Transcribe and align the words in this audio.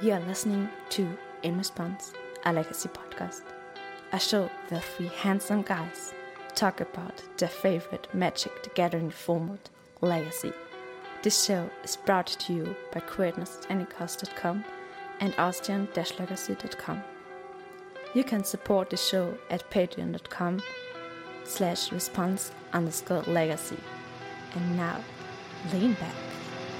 You're 0.00 0.20
listening 0.20 0.68
to 0.90 1.18
In 1.42 1.58
Response, 1.58 2.12
a 2.44 2.52
legacy 2.52 2.88
podcast, 2.88 3.42
a 4.12 4.20
show 4.20 4.48
where 4.68 4.80
three 4.80 5.08
handsome 5.08 5.62
guys 5.62 6.14
talk 6.54 6.80
about 6.80 7.20
their 7.36 7.48
favorite 7.48 8.06
Magic 8.14 8.62
the 8.62 8.70
Gathering 8.70 9.10
format, 9.10 9.68
Legacy. 10.00 10.52
This 11.22 11.44
show 11.44 11.68
is 11.82 11.96
brought 11.96 12.28
to 12.28 12.52
you 12.52 12.76
by 12.92 13.00
greatness.anycost.com 13.00 14.64
and 15.18 15.34
austrian-legacy.com. 15.36 17.02
You 18.14 18.22
can 18.22 18.44
support 18.44 18.90
the 18.90 18.96
show 18.96 19.36
at 19.50 19.68
patreon.com 19.68 20.62
slash 21.42 21.90
response 21.90 22.52
underscore 22.72 23.22
legacy. 23.22 23.78
And 24.54 24.76
now, 24.76 25.02
lean 25.72 25.94
back 25.94 26.14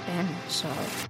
and 0.07 0.29
enjoy. 0.45 1.08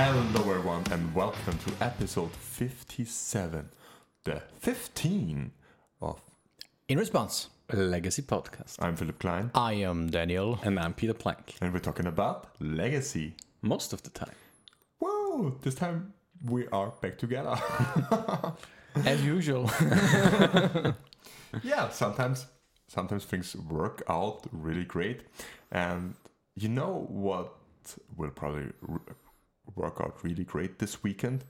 Hello, 0.00 0.52
everyone, 0.52 0.84
and 0.92 1.12
welcome 1.12 1.58
to 1.58 1.84
episode 1.84 2.30
57, 2.30 3.68
the 4.22 4.40
15 4.60 5.50
of 6.00 6.20
In 6.88 6.98
response, 6.98 7.48
legacy 7.72 8.22
podcast. 8.22 8.76
I'm 8.78 8.94
Philipp 8.94 9.18
Klein, 9.18 9.50
I 9.56 9.72
am 9.72 10.08
Daniel. 10.08 10.60
And 10.62 10.78
I'm 10.78 10.94
Peter 10.94 11.14
Plank. 11.14 11.56
and 11.60 11.72
we're 11.72 11.80
talking 11.80 12.06
about 12.06 12.46
legacy. 12.60 13.34
Most 13.60 13.92
of 13.92 14.04
the 14.04 14.10
time. 14.10 14.36
Whoa, 15.00 15.56
this 15.62 15.74
time 15.74 16.12
we 16.44 16.68
are 16.68 16.92
back 17.02 17.18
together. 17.18 17.56
As 19.04 19.24
usual. 19.24 19.68
yeah, 21.64 21.88
sometimes 21.88 22.46
sometimes 22.86 23.24
things 23.24 23.56
work 23.56 24.04
out 24.08 24.42
really 24.52 24.84
great, 24.84 25.22
and 25.72 26.14
you 26.54 26.68
know 26.68 27.04
what 27.08 27.52
will 28.16 28.30
probably 28.30 28.68
r- 28.88 29.00
work 29.76 30.00
out 30.00 30.22
really 30.22 30.44
great 30.44 30.78
this 30.78 31.02
weekend? 31.02 31.44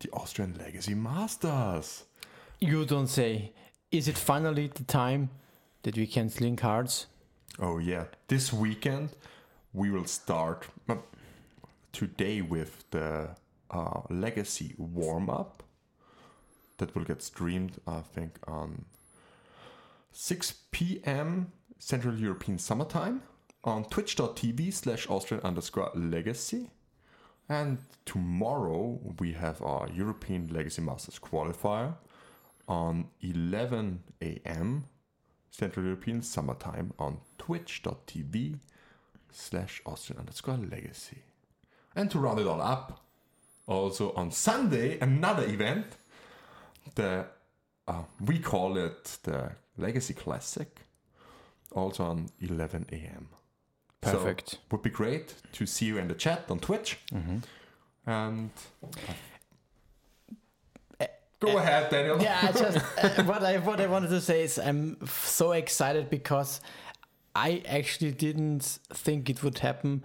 The 0.00 0.10
Austrian 0.12 0.54
Legacy 0.58 0.94
Masters. 0.94 2.04
you 2.60 2.84
don't 2.84 3.08
say. 3.08 3.52
Is 3.90 4.06
it 4.06 4.18
finally 4.18 4.68
the 4.68 4.84
time 4.84 5.30
that 5.82 5.96
we 5.96 6.06
can 6.06 6.28
sling 6.28 6.56
cards? 6.56 7.06
Oh 7.58 7.78
yeah, 7.78 8.04
this 8.28 8.52
weekend 8.52 9.10
we 9.72 9.90
will 9.90 10.04
start 10.04 10.68
uh, 10.88 10.96
today 11.92 12.42
with 12.42 12.84
the 12.90 13.30
uh, 13.70 14.00
Legacy 14.10 14.74
warm 14.78 15.28
up 15.30 15.62
that 16.78 16.94
will 16.94 17.04
get 17.04 17.22
streamed, 17.22 17.80
I 17.86 18.00
think, 18.00 18.38
on 18.46 18.84
6 20.12 20.54
p.m. 20.70 21.52
Central 21.78 22.14
European 22.16 22.58
Summertime 22.58 23.22
on 23.64 23.84
twitch.tv 23.84 24.72
slash 24.72 25.08
Austrian 25.08 25.42
underscore 25.44 25.90
legacy. 25.94 26.70
And 27.48 27.78
tomorrow 28.04 29.00
we 29.18 29.32
have 29.32 29.62
our 29.62 29.88
European 29.88 30.48
Legacy 30.48 30.82
Masters 30.82 31.18
qualifier 31.18 31.94
on 32.66 33.08
11 33.22 34.00
a.m. 34.20 34.84
Central 35.50 35.86
European 35.86 36.20
Summertime 36.20 36.92
on 36.98 37.18
twitch.tv 37.38 38.58
slash 39.32 39.80
Austrian 39.86 40.20
underscore 40.20 40.58
legacy. 40.58 41.18
And 41.96 42.10
to 42.10 42.18
round 42.18 42.38
it 42.38 42.46
all 42.46 42.60
up, 42.60 43.04
also 43.66 44.12
on 44.12 44.30
Sunday, 44.30 44.98
another 45.00 45.44
event. 45.44 45.86
The 46.94 47.26
uh, 47.86 48.02
we 48.24 48.38
call 48.38 48.76
it 48.76 49.18
the 49.22 49.52
Legacy 49.78 50.12
Classic, 50.12 50.80
also 51.72 52.04
on 52.04 52.28
11 52.40 52.86
a.m. 52.92 53.28
So, 54.04 54.12
Perfect. 54.12 54.58
would 54.70 54.82
be 54.82 54.90
great 54.90 55.34
to 55.52 55.66
see 55.66 55.86
you 55.86 55.98
in 55.98 56.06
the 56.08 56.14
chat 56.14 56.44
on 56.50 56.60
Twitch. 56.60 56.98
Mm-hmm. 57.12 57.38
And 58.08 58.50
eh, 61.00 61.06
go 61.40 61.48
eh, 61.48 61.60
ahead, 61.60 61.90
Daniel. 61.90 62.20
yeah, 62.22 62.38
I 62.42 62.52
just 62.52 62.78
uh, 63.02 63.22
what 63.24 63.42
I 63.42 63.58
what 63.58 63.80
I 63.80 63.86
wanted 63.86 64.10
to 64.10 64.20
say 64.20 64.42
is 64.44 64.58
I'm 64.58 64.96
so 65.06 65.52
excited 65.52 66.10
because 66.10 66.60
I 67.34 67.62
actually 67.68 68.12
didn't 68.12 68.78
think 68.92 69.28
it 69.28 69.42
would 69.42 69.58
happen, 69.58 70.04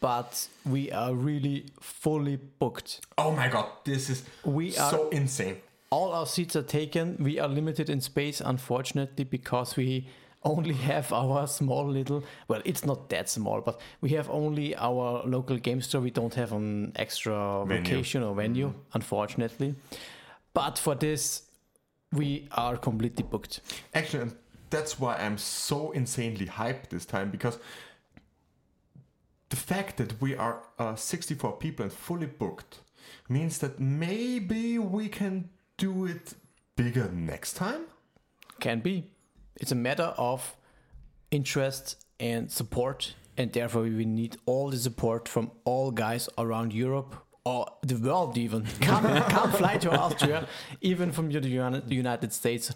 but 0.00 0.48
we 0.64 0.90
are 0.90 1.14
really 1.14 1.66
fully 1.80 2.36
booked. 2.36 3.00
Oh 3.18 3.30
my 3.30 3.48
god, 3.48 3.66
this 3.84 4.10
is 4.10 4.24
We 4.44 4.76
are- 4.78 4.90
so 4.90 5.08
insane. 5.10 5.56
all 5.90 6.12
our 6.12 6.26
seats 6.26 6.56
are 6.56 6.62
taken. 6.62 7.16
We 7.20 7.38
are 7.38 7.48
limited 7.48 7.88
in 7.90 8.00
space, 8.00 8.40
unfortunately, 8.40 9.24
because 9.24 9.76
we 9.76 10.08
only 10.44 10.74
have 10.74 11.12
our 11.12 11.46
small 11.46 11.86
little. 11.88 12.22
Well, 12.48 12.62
it's 12.64 12.84
not 12.84 13.08
that 13.08 13.28
small, 13.28 13.60
but 13.60 13.80
we 14.00 14.10
have 14.10 14.28
only 14.30 14.76
our 14.76 15.22
local 15.26 15.56
game 15.56 15.80
store. 15.80 16.00
We 16.00 16.10
don't 16.10 16.34
have 16.34 16.52
an 16.52 16.92
extra 16.96 17.64
Venue. 17.66 17.82
location 17.82 18.22
or 18.22 18.34
venue, 18.34 18.72
unfortunately. 18.92 19.74
But 20.52 20.78
for 20.78 20.94
this, 20.94 21.42
we 22.12 22.48
are 22.52 22.76
completely 22.76 23.24
booked. 23.24 23.60
Actually, 23.94 24.22
and 24.22 24.36
that's 24.70 24.98
why 25.00 25.16
I'm 25.16 25.38
so 25.38 25.90
insanely 25.92 26.46
hyped 26.46 26.88
this 26.90 27.06
time 27.06 27.30
because 27.30 27.58
the 29.48 29.56
fact 29.56 29.96
that 29.98 30.20
we 30.20 30.34
are 30.36 30.62
uh, 30.78 30.94
64 30.94 31.56
people 31.58 31.84
and 31.84 31.92
fully 31.92 32.26
booked 32.26 32.80
means 33.28 33.58
that 33.58 33.78
maybe 33.80 34.78
we 34.78 35.08
can 35.08 35.48
do 35.76 36.06
it 36.06 36.34
bigger 36.76 37.10
next 37.12 37.54
time. 37.54 37.82
Can 38.60 38.80
be. 38.80 39.10
It's 39.56 39.72
a 39.72 39.76
matter 39.76 40.14
of 40.16 40.56
interest 41.30 42.04
and 42.20 42.50
support, 42.50 43.14
and 43.36 43.52
therefore 43.52 43.82
we 43.82 44.04
need 44.04 44.36
all 44.46 44.70
the 44.70 44.76
support 44.76 45.28
from 45.28 45.50
all 45.64 45.90
guys 45.90 46.28
around 46.38 46.72
Europe 46.72 47.16
or 47.44 47.66
the 47.82 47.96
world 47.96 48.38
even. 48.38 48.64
Come, 48.80 49.04
come 49.04 49.52
fly 49.52 49.76
to 49.78 49.90
Austria, 49.90 50.48
even 50.80 51.12
from 51.12 51.30
the 51.30 51.82
United 51.88 52.32
States 52.32 52.72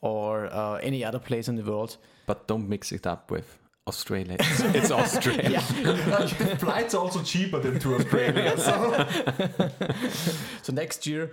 or 0.00 0.46
uh, 0.46 0.74
any 0.76 1.04
other 1.04 1.18
place 1.18 1.48
in 1.48 1.56
the 1.56 1.62
world. 1.62 1.96
But 2.26 2.46
don't 2.46 2.68
mix 2.68 2.92
it 2.92 3.06
up 3.06 3.30
with 3.30 3.58
Australia. 3.86 4.36
It's, 4.38 4.60
it's 4.60 4.90
Australia. 4.90 5.62
the 5.82 6.56
flight's 6.58 6.94
also 6.94 7.22
cheaper 7.22 7.58
than 7.58 7.78
to 7.80 7.96
Australia. 7.96 8.56
So. 8.58 9.06
So 10.62 10.72
next 10.72 11.06
year, 11.06 11.32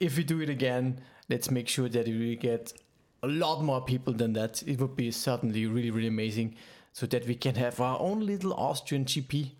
if 0.00 0.16
we 0.16 0.24
do 0.24 0.40
it 0.40 0.48
again, 0.48 1.00
let's 1.28 1.50
make 1.50 1.68
sure 1.68 1.88
that 1.88 2.06
we 2.06 2.36
get 2.36 2.72
a 3.22 3.28
lot 3.28 3.62
more 3.62 3.80
people 3.80 4.12
than 4.12 4.32
that. 4.34 4.62
It 4.66 4.80
would 4.80 4.96
be 4.96 5.10
certainly 5.10 5.66
really, 5.66 5.90
really 5.90 6.08
amazing 6.08 6.56
so 6.92 7.06
that 7.06 7.26
we 7.26 7.34
can 7.34 7.54
have 7.54 7.80
our 7.80 7.98
own 8.00 8.26
little 8.26 8.52
Austrian 8.54 9.04
GP 9.04 9.50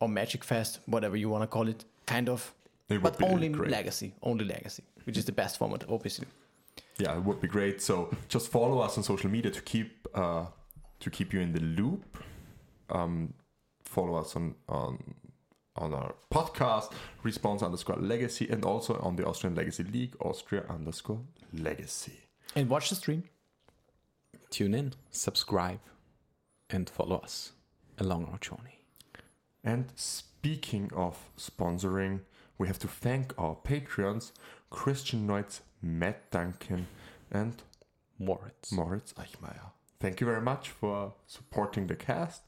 or 0.00 0.08
Magic 0.08 0.42
Fest, 0.42 0.80
whatever 0.86 1.16
you 1.16 1.28
want 1.28 1.42
to 1.42 1.46
call 1.46 1.68
it, 1.68 1.84
kind 2.06 2.28
of. 2.28 2.54
It 2.88 3.02
But 3.02 3.22
only 3.22 3.48
great. 3.48 3.70
Legacy, 3.70 4.12
only 4.22 4.44
Legacy, 4.44 4.82
which 5.04 5.16
is 5.16 5.24
the 5.24 5.32
best 5.32 5.58
format, 5.58 5.84
obviously. 5.88 6.26
Yeah, 6.98 7.16
it 7.16 7.22
would 7.22 7.40
be 7.40 7.48
great. 7.48 7.80
So 7.80 8.10
just 8.28 8.50
follow 8.50 8.80
us 8.80 8.96
on 8.96 9.04
social 9.04 9.30
media 9.30 9.50
to 9.52 9.62
keep 9.62 10.08
uh, 10.14 10.46
to 10.98 11.10
keep 11.10 11.32
you 11.32 11.40
in 11.40 11.52
the 11.52 11.60
loop. 11.60 12.18
Um, 12.90 13.32
follow 13.84 14.16
us 14.16 14.34
on 14.34 14.54
on 14.68 15.14
on 15.76 15.94
our 15.94 16.14
podcast, 16.32 16.92
response 17.22 17.62
underscore 17.62 17.96
legacy, 17.96 18.48
and 18.50 18.64
also 18.64 18.98
on 18.98 19.16
the 19.16 19.24
Austrian 19.24 19.54
Legacy 19.54 19.84
League, 19.84 20.16
Austria 20.20 20.64
underscore 20.68 21.20
legacy. 21.52 22.18
And 22.56 22.68
watch 22.68 22.88
the 22.88 22.96
stream. 22.96 23.24
Tune 24.50 24.74
in, 24.74 24.94
subscribe, 25.10 25.78
and 26.68 26.90
follow 26.90 27.18
us 27.18 27.52
along 27.98 28.26
our 28.26 28.38
journey. 28.38 28.84
And 29.62 29.92
speaking 29.94 30.90
of 30.94 31.30
sponsoring, 31.38 32.20
we 32.58 32.66
have 32.66 32.78
to 32.80 32.88
thank 32.88 33.32
our 33.38 33.54
patrons, 33.54 34.32
Christian 34.70 35.26
Neutz, 35.26 35.60
Matt 35.82 36.30
Duncan, 36.30 36.88
and 37.30 37.62
Moritz. 38.18 38.72
Moritz 38.72 39.12
Eichmeier. 39.14 39.70
Thank 40.00 40.20
you 40.20 40.26
very 40.26 40.40
much 40.40 40.70
for 40.70 41.12
supporting 41.26 41.86
the 41.86 41.94
cast 41.94 42.42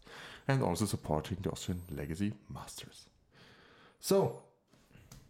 and 0.49 0.63
also 0.63 0.85
supporting 0.87 1.39
the 1.43 1.51
Austrian 1.51 1.83
Legacy 1.91 2.33
Masters. 2.53 3.07
So, 4.01 4.43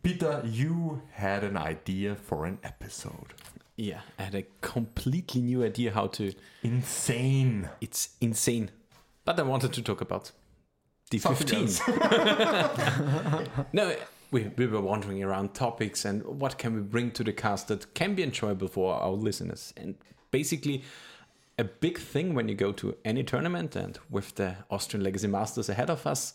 Peter, 0.02 0.42
you 0.44 1.02
had 1.12 1.44
an 1.44 1.56
idea 1.56 2.14
for 2.14 2.46
an 2.46 2.58
episode. 2.62 3.34
Yeah, 3.76 4.00
I 4.18 4.22
had 4.24 4.34
a 4.34 4.44
completely 4.60 5.40
new 5.40 5.64
idea 5.64 5.92
how 5.92 6.08
to. 6.08 6.32
Insane. 6.62 7.68
It's 7.80 8.10
insane. 8.20 8.70
But 9.24 9.38
I 9.38 9.42
wanted 9.42 9.72
to 9.74 9.82
talk 9.82 10.00
about 10.00 10.32
the 11.10 11.18
Something 11.18 11.66
15. 11.66 12.06
no, 13.72 13.96
we, 14.30 14.50
we 14.56 14.66
were 14.66 14.80
wandering 14.80 15.22
around 15.22 15.54
topics 15.54 16.04
and 16.04 16.22
what 16.24 16.58
can 16.58 16.74
we 16.74 16.80
bring 16.80 17.10
to 17.12 17.24
the 17.24 17.32
cast 17.32 17.68
that 17.68 17.94
can 17.94 18.14
be 18.14 18.22
enjoyable 18.22 18.68
for 18.68 18.94
our 18.94 19.12
listeners. 19.12 19.72
And 19.76 19.94
basically, 20.30 20.82
a 21.58 21.64
big 21.64 21.98
thing 21.98 22.34
when 22.34 22.48
you 22.48 22.54
go 22.54 22.72
to 22.72 22.96
any 23.04 23.22
tournament 23.22 23.76
and 23.76 23.98
with 24.10 24.34
the 24.34 24.56
Austrian 24.70 25.04
Legacy 25.04 25.28
Masters 25.28 25.68
ahead 25.68 25.90
of 25.90 26.06
us 26.06 26.34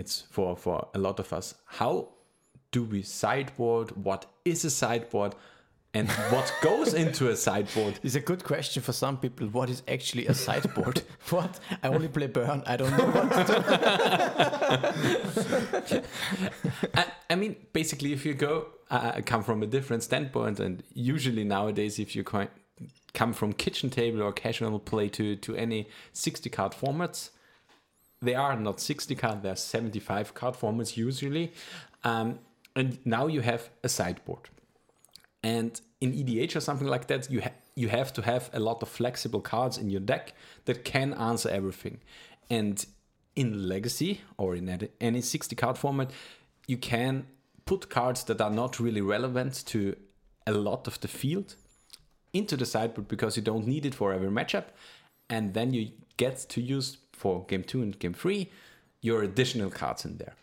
it's 0.00 0.22
for 0.30 0.56
for 0.56 0.88
a 0.94 0.98
lot 0.98 1.20
of 1.20 1.32
us. 1.32 1.54
How 1.66 2.08
do 2.72 2.82
we 2.82 3.02
sideboard? 3.02 3.90
What 4.02 4.24
is 4.46 4.64
a 4.64 4.70
sideboard? 4.70 5.34
And 5.92 6.08
what 6.30 6.52
goes 6.62 6.94
into 6.94 7.30
a 7.30 7.36
sideboard? 7.36 7.98
It's 8.04 8.14
a 8.14 8.20
good 8.20 8.44
question 8.44 8.80
for 8.80 8.92
some 8.92 9.16
people. 9.16 9.48
What 9.48 9.68
is 9.68 9.82
actually 9.88 10.28
a 10.28 10.34
sideboard? 10.34 11.02
what? 11.30 11.58
I 11.82 11.88
only 11.88 12.06
play 12.06 12.28
burn. 12.28 12.62
I 12.64 12.76
don't 12.76 12.96
know 12.96 13.06
what 13.06 13.28
to 13.32 13.44
do. 15.88 16.02
I, 16.94 17.06
I 17.28 17.34
mean, 17.34 17.56
basically, 17.72 18.12
if 18.12 18.24
you 18.24 18.34
go 18.34 18.68
uh, 18.88 19.20
come 19.26 19.42
from 19.42 19.64
a 19.64 19.66
different 19.66 20.04
standpoint, 20.04 20.60
and 20.60 20.84
usually 20.94 21.42
nowadays, 21.42 21.98
if 21.98 22.14
you 22.14 22.22
co- 22.22 22.46
come 23.12 23.32
from 23.32 23.52
kitchen 23.52 23.90
table 23.90 24.22
or 24.22 24.32
casual 24.32 24.78
play 24.78 25.08
to 25.08 25.34
to 25.36 25.56
any 25.56 25.88
sixty 26.12 26.50
card 26.50 26.70
formats, 26.70 27.30
they 28.22 28.36
are 28.36 28.54
not 28.54 28.78
sixty 28.78 29.16
card; 29.16 29.42
they're 29.42 29.56
seventy 29.56 29.98
five 29.98 30.34
card 30.34 30.54
formats 30.54 30.96
usually, 30.96 31.52
um, 32.04 32.38
and 32.76 32.98
now 33.04 33.26
you 33.26 33.40
have 33.40 33.70
a 33.82 33.88
sideboard. 33.88 34.48
And 35.42 35.80
in 36.00 36.12
EDH 36.12 36.56
or 36.56 36.60
something 36.60 36.86
like 36.88 37.06
that, 37.08 37.30
you 37.30 37.40
ha- 37.40 37.58
you 37.74 37.88
have 37.88 38.12
to 38.14 38.22
have 38.22 38.50
a 38.52 38.60
lot 38.60 38.82
of 38.82 38.88
flexible 38.88 39.40
cards 39.40 39.78
in 39.78 39.90
your 39.90 40.00
deck 40.00 40.34
that 40.66 40.84
can 40.84 41.14
answer 41.14 41.48
everything. 41.48 41.98
And 42.50 42.84
in 43.36 43.68
Legacy 43.68 44.20
or 44.36 44.54
in 44.54 44.68
any- 44.68 44.90
any 45.00 45.20
60 45.20 45.56
card 45.56 45.78
format, 45.78 46.10
you 46.66 46.76
can 46.76 47.26
put 47.64 47.88
cards 47.88 48.24
that 48.24 48.40
are 48.40 48.50
not 48.50 48.80
really 48.80 49.00
relevant 49.00 49.64
to 49.66 49.96
a 50.46 50.52
lot 50.52 50.86
of 50.86 51.00
the 51.00 51.08
field 51.08 51.54
into 52.32 52.56
the 52.56 52.66
sideboard 52.66 53.08
because 53.08 53.36
you 53.36 53.42
don't 53.42 53.66
need 53.66 53.86
it 53.86 53.94
for 53.94 54.12
every 54.12 54.28
matchup. 54.28 54.66
And 55.28 55.54
then 55.54 55.72
you 55.72 55.92
get 56.16 56.36
to 56.50 56.60
use 56.60 56.98
for 57.12 57.44
game 57.46 57.64
two 57.64 57.82
and 57.82 57.98
game 57.98 58.14
three 58.14 58.50
your 59.00 59.22
additional 59.22 59.70
cards 59.70 60.04
in 60.04 60.18
there. 60.18 60.34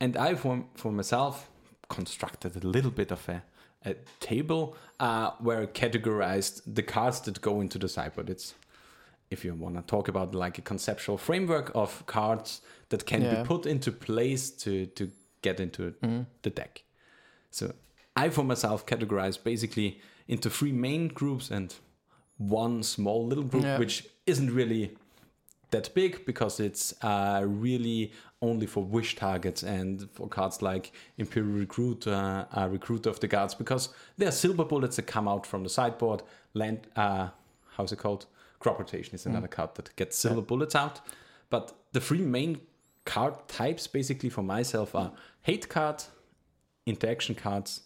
And 0.00 0.16
I, 0.16 0.34
for, 0.34 0.64
for 0.74 0.92
myself, 0.92 1.48
constructed 1.88 2.62
a 2.62 2.66
little 2.66 2.90
bit 2.90 3.10
of 3.10 3.28
a, 3.28 3.42
a 3.84 3.94
table 4.20 4.76
uh, 5.00 5.30
where 5.40 5.62
I 5.62 5.66
categorized 5.66 6.62
the 6.66 6.82
cards 6.82 7.20
that 7.22 7.40
go 7.40 7.60
into 7.60 7.78
the 7.78 7.88
sideboard. 7.88 8.30
It's 8.30 8.54
if 9.30 9.44
you 9.44 9.54
want 9.54 9.76
to 9.76 9.82
talk 9.82 10.08
about 10.08 10.34
like 10.34 10.58
a 10.58 10.62
conceptual 10.62 11.16
framework 11.18 11.70
of 11.74 12.04
cards 12.06 12.60
that 12.90 13.06
can 13.06 13.22
Yeah. 13.22 13.42
be 13.42 13.46
put 13.48 13.66
into 13.66 13.90
place 13.92 14.50
to 14.64 14.86
to 14.86 15.10
get 15.42 15.58
into 15.60 15.94
the 16.42 16.50
deck. 16.50 16.84
So 17.50 17.72
I 18.14 18.30
for 18.30 18.44
myself 18.44 18.84
categorize 18.86 19.42
basically 19.42 20.00
into 20.28 20.50
three 20.50 20.72
main 20.72 21.08
groups 21.08 21.50
and 21.50 21.74
one 22.38 22.82
small 22.82 23.26
little 23.26 23.44
group 23.44 23.64
Yeah. 23.64 23.78
which 23.78 24.06
isn't 24.26 24.54
really 24.54 24.96
that 25.70 25.94
big 25.94 26.24
because 26.26 26.60
it's 26.60 26.94
uh, 27.02 27.42
really 27.46 28.12
only 28.42 28.66
for 28.66 28.84
wish 28.84 29.14
targets 29.16 29.62
and 29.62 30.10
for 30.12 30.28
cards 30.28 30.60
like 30.60 30.92
Imperial 31.16 31.52
Recruit, 31.52 32.06
uh, 32.06 32.44
uh, 32.52 32.68
Recruiter 32.68 33.08
of 33.08 33.20
the 33.20 33.28
Guards, 33.28 33.54
because 33.54 33.88
they're 34.18 34.32
silver 34.32 34.64
bullets 34.64 34.96
that 34.96 35.06
come 35.06 35.28
out 35.28 35.46
from 35.46 35.62
the 35.62 35.70
sideboard. 35.70 36.22
Land, 36.52 36.88
uh, 36.96 37.28
how's 37.76 37.92
it 37.92 37.96
called? 37.96 38.26
Crop 38.58 38.78
rotation 38.78 39.14
is 39.14 39.24
another 39.26 39.48
card 39.48 39.74
that 39.76 39.94
gets 39.96 40.18
silver 40.18 40.42
bullets 40.42 40.74
out. 40.74 41.00
But 41.50 41.72
the 41.92 42.00
three 42.00 42.20
main 42.20 42.60
card 43.04 43.48
types, 43.48 43.86
basically 43.86 44.28
for 44.28 44.42
myself, 44.42 44.94
are 44.94 45.12
hate 45.42 45.68
card, 45.68 46.02
interaction 46.84 47.34
cards, 47.34 47.82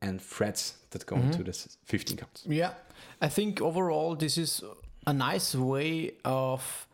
and 0.00 0.20
threats 0.20 0.78
that 0.90 1.06
go 1.06 1.16
into 1.16 1.44
the 1.44 1.52
15 1.84 2.16
cards. 2.16 2.44
Yeah, 2.46 2.72
I 3.20 3.28
think 3.28 3.60
overall 3.60 4.16
this 4.16 4.36
is 4.36 4.62
a 5.06 5.12
nice 5.12 5.54
way 5.54 6.12
of 6.24 6.86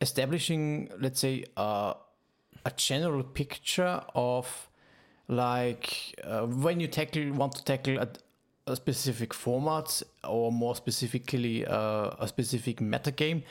establishing, 0.00 0.90
let's 1.00 1.20
say, 1.20 1.44
uh, 1.56 1.94
a 2.64 2.70
general 2.76 3.22
picture 3.22 4.02
of 4.14 4.68
like 5.28 6.18
uh, 6.24 6.42
when 6.42 6.80
you 6.80 6.86
tackle 6.86 7.30
want 7.32 7.54
to 7.54 7.64
tackle 7.64 7.98
a, 7.98 8.08
a 8.66 8.76
specific 8.76 9.32
format 9.32 10.02
or 10.22 10.52
more 10.52 10.74
specifically 10.74 11.66
uh, 11.66 12.10
a 12.18 12.28
specific 12.28 12.80
meta 12.80 13.10
game, 13.10 13.42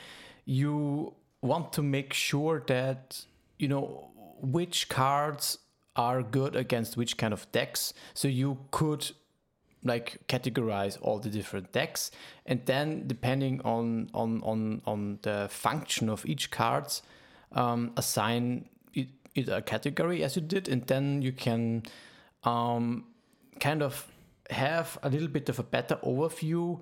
you 0.44 1.14
want 1.42 1.72
to 1.72 1.82
make 1.82 2.12
sure 2.12 2.62
that 2.66 3.24
you 3.58 3.68
know 3.68 4.10
which 4.40 4.88
cards 4.88 5.58
are 5.96 6.22
good 6.22 6.56
against 6.56 6.96
which 6.96 7.16
kind 7.16 7.32
of 7.32 7.50
decks. 7.52 7.94
So 8.14 8.28
you 8.28 8.58
could 8.70 9.10
like 9.84 10.18
categorize 10.28 10.98
all 11.02 11.18
the 11.18 11.28
different 11.28 11.70
decks 11.72 12.10
and 12.46 12.64
then 12.64 13.06
depending 13.06 13.60
on 13.64 14.10
on 14.14 14.42
on 14.42 14.80
on 14.86 15.18
the 15.22 15.46
function 15.50 16.08
of 16.08 16.24
each 16.24 16.50
cards 16.50 17.02
um, 17.52 17.92
assign 17.96 18.66
it, 19.34 19.48
it 19.48 19.48
a 19.48 19.62
category 19.62 20.22
as 20.22 20.36
you 20.36 20.42
did 20.42 20.68
and 20.68 20.86
then 20.86 21.22
you 21.22 21.32
can 21.32 21.82
um, 22.44 23.04
kind 23.60 23.82
of 23.82 24.06
have 24.50 24.98
a 25.02 25.08
little 25.08 25.28
bit 25.28 25.48
of 25.48 25.58
a 25.58 25.62
better 25.62 25.96
overview 26.04 26.80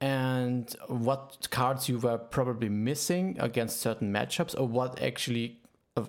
and 0.00 0.74
what 0.88 1.46
cards 1.50 1.88
you 1.88 1.98
were 1.98 2.18
probably 2.18 2.68
missing 2.68 3.36
against 3.38 3.80
certain 3.80 4.12
matchups 4.12 4.58
or 4.58 4.66
what 4.66 5.00
actually 5.00 5.60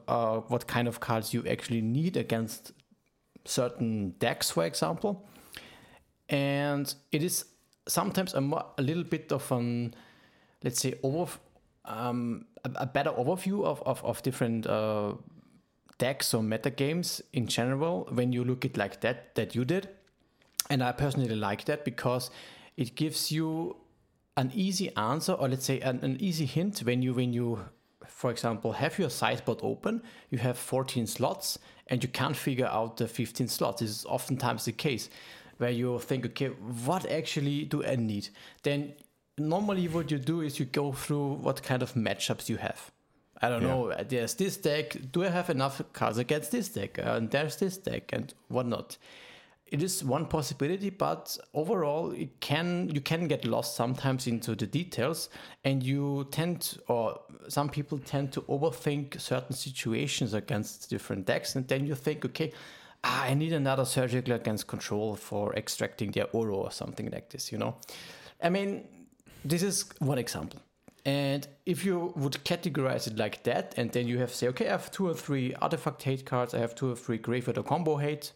uh, 0.08 0.38
what 0.38 0.66
kind 0.66 0.88
of 0.88 1.00
cards 1.00 1.34
you 1.34 1.46
actually 1.48 1.82
need 1.82 2.18
against 2.18 2.72
certain 3.46 4.12
decks 4.20 4.50
for 4.50 4.66
example. 4.66 5.28
And 6.30 6.94
it 7.12 7.22
is 7.22 7.46
sometimes 7.88 8.34
a, 8.34 8.40
a 8.78 8.82
little 8.82 9.04
bit 9.04 9.32
of 9.32 9.52
an 9.52 9.94
let's 10.64 10.80
say 10.80 10.96
over 11.04 11.38
um, 11.86 12.46
a, 12.64 12.72
a 12.78 12.86
better 12.86 13.12
overview 13.12 13.64
of, 13.64 13.84
of, 13.86 14.04
of 14.04 14.24
different 14.24 14.66
uh, 14.66 15.14
decks 15.98 16.34
or 16.34 16.44
meta 16.44 16.70
games 16.70 17.22
in 17.34 17.48
general 17.48 18.08
when 18.12 18.32
you 18.32 18.44
look 18.44 18.66
at 18.66 18.78
like 18.78 19.02
that 19.02 19.36
that 19.36 19.56
you 19.56 19.66
did. 19.66 19.90
And 20.70 20.84
i 20.84 20.92
personally 20.92 21.36
like 21.36 21.66
that 21.66 21.84
because 21.84 22.32
it 22.78 22.96
gives 22.96 23.32
you 23.32 23.76
an 24.38 24.52
easy 24.54 24.96
answer 24.96 25.34
or 25.34 25.48
let's 25.48 25.66
say 25.66 25.80
an, 25.82 26.00
an 26.02 26.18
easy 26.20 26.46
hint 26.46 26.80
when 26.80 27.02
you 27.02 27.14
when 27.14 27.34
you 27.34 27.60
for 28.08 28.32
example 28.32 28.72
have 28.74 28.98
your 28.98 29.10
sideboard 29.10 29.60
open 29.62 30.02
you 30.30 30.38
have 30.38 30.58
14 30.58 31.06
slots 31.06 31.60
and 31.88 32.02
you 32.02 32.10
can't 32.10 32.36
figure 32.36 32.66
out 32.66 32.98
the 32.98 33.08
15 33.08 33.48
slots. 33.48 33.82
This 33.82 33.90
is 33.90 34.06
oftentimes 34.06 34.66
the 34.66 34.72
case 34.72 35.10
where 35.58 35.70
you 35.70 36.00
think 36.00 36.26
okay 36.26 36.48
what 36.48 37.06
actually 37.12 37.66
do 37.66 37.86
i 37.86 37.96
need? 37.96 38.30
Then 38.64 38.94
normally 39.38 39.88
what 39.88 40.10
you 40.12 40.18
do 40.18 40.42
is 40.42 40.60
you 40.60 40.66
go 40.66 40.94
through 40.94 41.34
what 41.34 41.62
kind 41.62 41.84
of 41.84 41.94
matchups 41.94 42.50
you 42.50 42.58
have 42.58 42.93
i 43.44 43.50
don't 43.50 43.62
Yeah. 43.62 43.74
know 43.74 43.82
there's 44.14 44.34
this 44.36 44.56
deck 44.70 44.88
do 45.14 45.20
i 45.28 45.30
have 45.40 45.50
enough 45.58 45.76
cards 46.00 46.18
against 46.18 46.50
this 46.52 46.68
deck? 46.78 46.92
Uh, 47.00 47.18
and 47.18 47.30
there's 47.34 47.56
this 47.64 47.76
deck 47.90 48.06
and 48.16 48.34
whatnot. 48.56 48.98
It 49.76 49.82
is 49.82 50.04
one 50.04 50.26
possibility 50.38 50.92
but 50.92 51.36
overall 51.62 52.12
it 52.24 52.32
can 52.50 52.68
you 52.96 53.02
can 53.02 53.28
get 53.28 53.42
lost 53.56 53.76
sometimes 53.76 54.28
into 54.28 54.52
the 54.62 54.68
details 54.68 55.30
and 55.66 55.82
you 55.92 56.28
tend 56.38 56.78
or 56.88 57.20
some 57.58 57.70
people 57.70 57.98
tend 58.14 58.32
to 58.34 58.42
overthink 58.56 59.20
certain 59.20 59.56
situations 59.56 60.34
against 60.42 60.90
different 60.94 61.26
decks 61.26 61.56
and 61.56 61.68
then 61.68 61.88
you 61.90 61.96
think 61.96 62.24
okay 62.30 62.50
ah, 63.04 63.24
i 63.30 63.34
need 63.34 63.52
another 63.54 63.86
surgical 63.86 64.34
against 64.36 64.68
control 64.68 65.16
for 65.16 65.56
extracting 65.56 66.12
their 66.12 66.28
Uro 66.40 66.56
or 66.68 66.72
something 66.72 67.10
like 67.16 67.28
this 67.34 67.52
you 67.52 67.58
know? 67.58 67.74
I 68.44 68.50
mean 68.50 68.70
this 69.44 69.64
is 69.64 69.86
one 70.12 70.20
example 70.20 70.60
and 71.06 71.48
if 71.66 71.84
you 71.84 72.14
would 72.16 72.34
categorize 72.46 73.08
it 73.08 73.18
like 73.18 73.44
that 73.44 73.74
and 73.78 73.92
then 73.92 74.08
you 74.08 74.18
have 74.20 74.34
say 74.34 74.48
okay 74.48 74.68
i 74.68 74.72
have 74.72 74.90
two 74.92 75.08
or 75.08 75.14
three 75.14 75.54
artifact 75.56 76.02
hate 76.04 76.26
cards 76.26 76.54
i 76.54 76.60
have 76.60 76.74
two 76.76 76.92
or 76.92 76.96
three 76.96 77.18
graveyard 77.18 77.58
or 77.58 77.64
combo 77.64 77.98
hate 77.98 78.32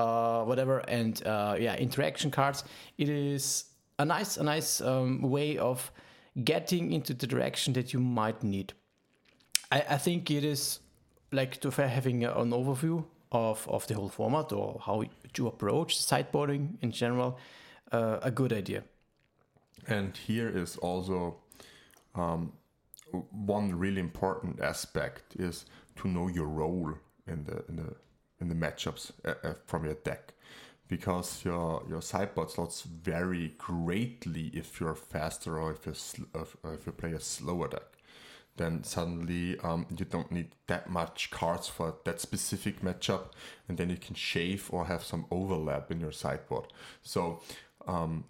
uh, 0.00 0.44
whatever, 0.44 0.78
and 0.88 1.22
uh, 1.26 1.56
yeah, 1.58 1.76
interaction 1.76 2.30
cards. 2.30 2.64
It 2.96 3.08
is 3.08 3.64
a 3.98 4.04
nice, 4.04 4.36
a 4.36 4.42
nice 4.42 4.80
um, 4.80 5.20
way 5.22 5.58
of 5.58 5.90
getting 6.44 6.92
into 6.92 7.12
the 7.12 7.26
direction 7.26 7.74
that 7.74 7.92
you 7.92 8.00
might 8.00 8.42
need. 8.42 8.72
I, 9.70 9.84
I 9.90 9.98
think 9.98 10.30
it 10.30 10.44
is 10.44 10.80
like 11.32 11.60
to 11.60 11.70
having 11.70 12.24
an 12.24 12.50
overview 12.50 13.04
of, 13.30 13.68
of 13.68 13.86
the 13.86 13.94
whole 13.94 14.08
format 14.08 14.52
or 14.52 14.80
how 14.84 15.04
to 15.34 15.46
approach 15.46 15.98
sideboarding 15.98 16.76
in 16.80 16.90
general, 16.90 17.38
uh, 17.92 18.18
a 18.22 18.30
good 18.30 18.52
idea. 18.52 18.82
And 19.86 20.16
here 20.16 20.48
is 20.48 20.76
also 20.78 21.36
um, 22.14 22.52
one 23.30 23.74
really 23.74 24.00
important 24.00 24.60
aspect 24.60 25.36
is 25.36 25.64
to 25.96 26.08
know 26.08 26.28
your 26.28 26.46
role 26.46 26.94
in 27.26 27.44
the 27.44 27.64
in 27.68 27.76
the 27.76 27.94
in 28.40 28.48
the 28.48 28.54
matchups 28.54 29.10
uh, 29.24 29.34
uh, 29.42 29.54
from 29.66 29.84
your 29.84 29.94
deck, 29.94 30.32
because 30.88 31.44
your 31.44 31.82
your 31.88 32.02
sideboard 32.02 32.50
slots 32.50 32.82
vary 32.82 33.54
greatly 33.58 34.50
if 34.54 34.80
you're 34.80 34.94
faster 34.94 35.58
or 35.58 35.72
if 35.72 35.86
you 35.86 35.94
sl- 35.94 36.30
if, 36.34 36.56
if 36.64 36.86
you 36.86 36.92
play 36.92 37.12
a 37.12 37.20
slower 37.20 37.68
deck. 37.68 37.82
Then 38.56 38.84
suddenly 38.84 39.58
um, 39.60 39.86
you 39.96 40.04
don't 40.04 40.30
need 40.30 40.48
that 40.66 40.90
much 40.90 41.30
cards 41.30 41.68
for 41.68 41.94
that 42.04 42.20
specific 42.20 42.82
matchup, 42.82 43.30
and 43.68 43.78
then 43.78 43.88
you 43.88 43.96
can 43.96 44.14
shave 44.14 44.68
or 44.70 44.84
have 44.86 45.02
some 45.02 45.24
overlap 45.30 45.90
in 45.90 46.00
your 46.00 46.12
sideboard. 46.12 46.66
So 47.02 47.40
um, 47.86 48.24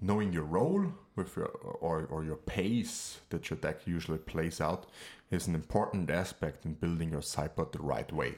knowing 0.00 0.32
your 0.32 0.44
role 0.44 0.86
with 1.16 1.36
your 1.36 1.46
or, 1.46 2.06
or 2.10 2.24
your 2.24 2.36
pace 2.36 3.18
that 3.30 3.50
your 3.50 3.58
deck 3.58 3.86
usually 3.86 4.18
plays 4.18 4.60
out 4.60 4.86
is 5.30 5.46
an 5.46 5.54
important 5.54 6.10
aspect 6.10 6.64
in 6.64 6.74
building 6.74 7.10
your 7.10 7.22
sideboard 7.22 7.72
the 7.72 7.78
right 7.78 8.12
way. 8.12 8.34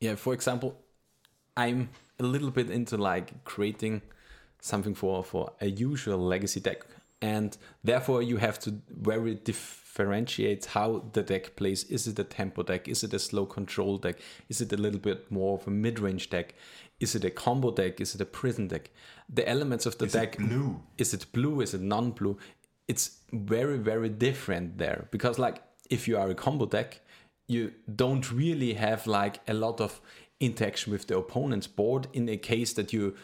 Yeah, 0.00 0.16
for 0.16 0.34
example, 0.34 0.76
I'm 1.56 1.90
a 2.18 2.24
little 2.24 2.50
bit 2.50 2.70
into 2.70 2.96
like 2.96 3.44
creating 3.44 4.02
something 4.60 4.94
for 4.94 5.22
for 5.22 5.52
a 5.60 5.66
usual 5.66 6.18
legacy 6.18 6.60
deck, 6.60 6.86
and 7.22 7.56
therefore 7.82 8.22
you 8.22 8.38
have 8.38 8.58
to 8.60 8.80
very 8.88 9.34
differentiate 9.94 10.64
how 10.66 11.04
the 11.12 11.22
deck 11.22 11.54
plays. 11.56 11.84
Is 11.84 12.06
it 12.06 12.18
a 12.18 12.24
tempo 12.24 12.62
deck? 12.62 12.88
Is 12.88 13.04
it 13.04 13.14
a 13.14 13.18
slow 13.18 13.46
control 13.46 13.98
deck? 13.98 14.18
Is 14.48 14.60
it 14.60 14.72
a 14.72 14.76
little 14.76 14.98
bit 14.98 15.30
more 15.30 15.58
of 15.58 15.66
a 15.66 15.70
mid 15.70 16.00
range 16.00 16.30
deck? 16.30 16.54
Is 17.00 17.14
it 17.14 17.24
a 17.24 17.30
combo 17.30 17.70
deck? 17.70 18.00
Is 18.00 18.14
it 18.14 18.20
a 18.20 18.24
prison 18.24 18.68
deck? 18.68 18.90
The 19.32 19.48
elements 19.48 19.86
of 19.86 19.98
the 19.98 20.06
Is 20.06 20.12
deck. 20.12 20.34
it 20.34 20.48
blue? 20.48 20.80
Is 20.98 21.14
it 21.14 21.26
blue? 21.32 21.60
Is 21.60 21.74
it 21.74 21.80
non 21.80 22.10
blue? 22.10 22.36
It's 22.88 23.18
very 23.32 23.78
very 23.78 24.08
different 24.08 24.78
there 24.78 25.06
because 25.10 25.38
like 25.38 25.62
if 25.90 26.08
you 26.08 26.18
are 26.18 26.28
a 26.28 26.34
combo 26.34 26.66
deck, 26.66 27.00
you 27.46 27.72
don't 27.94 28.32
really 28.32 28.74
have 28.74 29.06
like 29.06 29.40
a 29.46 29.54
lot 29.54 29.80
of 29.80 30.00
interaction 30.40 30.92
with 30.92 31.06
the 31.06 31.16
opponent's 31.16 31.68
board 31.68 32.08
in 32.12 32.28
a 32.28 32.36
case 32.36 32.72
that 32.74 32.92
you 32.92 33.14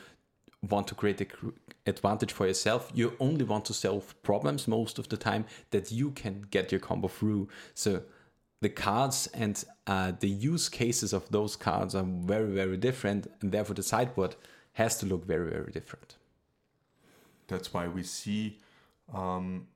want 0.68 0.86
to 0.86 0.94
create 0.94 1.20
a 1.20 1.24
cr- 1.24 1.48
advantage 1.86 2.32
for 2.32 2.46
yourself 2.46 2.90
you 2.94 3.16
only 3.18 3.44
want 3.44 3.64
to 3.64 3.72
solve 3.72 4.14
problems 4.22 4.68
most 4.68 4.98
of 4.98 5.08
the 5.08 5.16
time 5.16 5.44
that 5.70 5.90
you 5.90 6.10
can 6.10 6.46
get 6.50 6.70
your 6.70 6.80
combo 6.80 7.08
through 7.08 7.48
so 7.74 8.02
the 8.60 8.68
cards 8.68 9.26
and 9.32 9.64
uh, 9.86 10.12
the 10.20 10.28
use 10.28 10.68
cases 10.68 11.14
of 11.14 11.26
those 11.30 11.56
cards 11.56 11.94
are 11.94 12.04
very 12.04 12.50
very 12.50 12.76
different 12.76 13.26
and 13.40 13.52
therefore 13.52 13.74
the 13.74 13.82
sideboard 13.82 14.36
has 14.74 14.98
to 14.98 15.06
look 15.06 15.24
very 15.24 15.50
very 15.50 15.72
different 15.72 16.16
That's 17.50 17.74
why 17.74 17.88
we 17.88 18.04
see 18.04 18.58
um, 19.12 19.66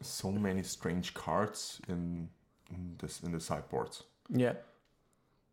so 0.00 0.30
many 0.30 0.62
strange 0.62 1.12
cards 1.12 1.80
in, 1.88 2.28
in 2.70 2.96
this 2.98 3.20
in 3.20 3.32
the 3.32 3.40
sideboards. 3.40 4.04
Yeah. 4.28 4.54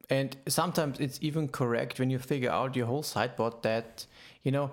And 0.09 0.37
sometimes 0.47 0.99
it's 0.99 1.19
even 1.21 1.49
correct 1.49 1.99
when 1.99 2.09
you 2.09 2.19
figure 2.19 2.49
out 2.49 2.75
your 2.75 2.85
whole 2.85 3.03
sideboard 3.03 3.61
that, 3.63 4.05
you 4.43 4.51
know, 4.51 4.71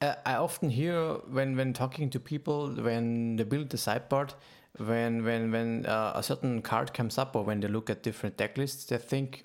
uh, 0.00 0.14
I 0.24 0.36
often 0.36 0.70
hear 0.70 1.14
when, 1.28 1.56
when 1.56 1.74
talking 1.74 2.08
to 2.10 2.20
people 2.20 2.70
when 2.70 3.36
they 3.36 3.44
build 3.44 3.68
the 3.68 3.76
sideboard, 3.76 4.32
when 4.78 5.24
when 5.24 5.50
when 5.50 5.84
uh, 5.86 6.12
a 6.14 6.22
certain 6.22 6.62
card 6.62 6.94
comes 6.94 7.18
up 7.18 7.36
or 7.36 7.44
when 7.44 7.60
they 7.60 7.68
look 7.68 7.90
at 7.90 8.02
different 8.02 8.36
deck 8.36 8.56
lists, 8.56 8.84
they 8.86 8.96
think, 8.98 9.44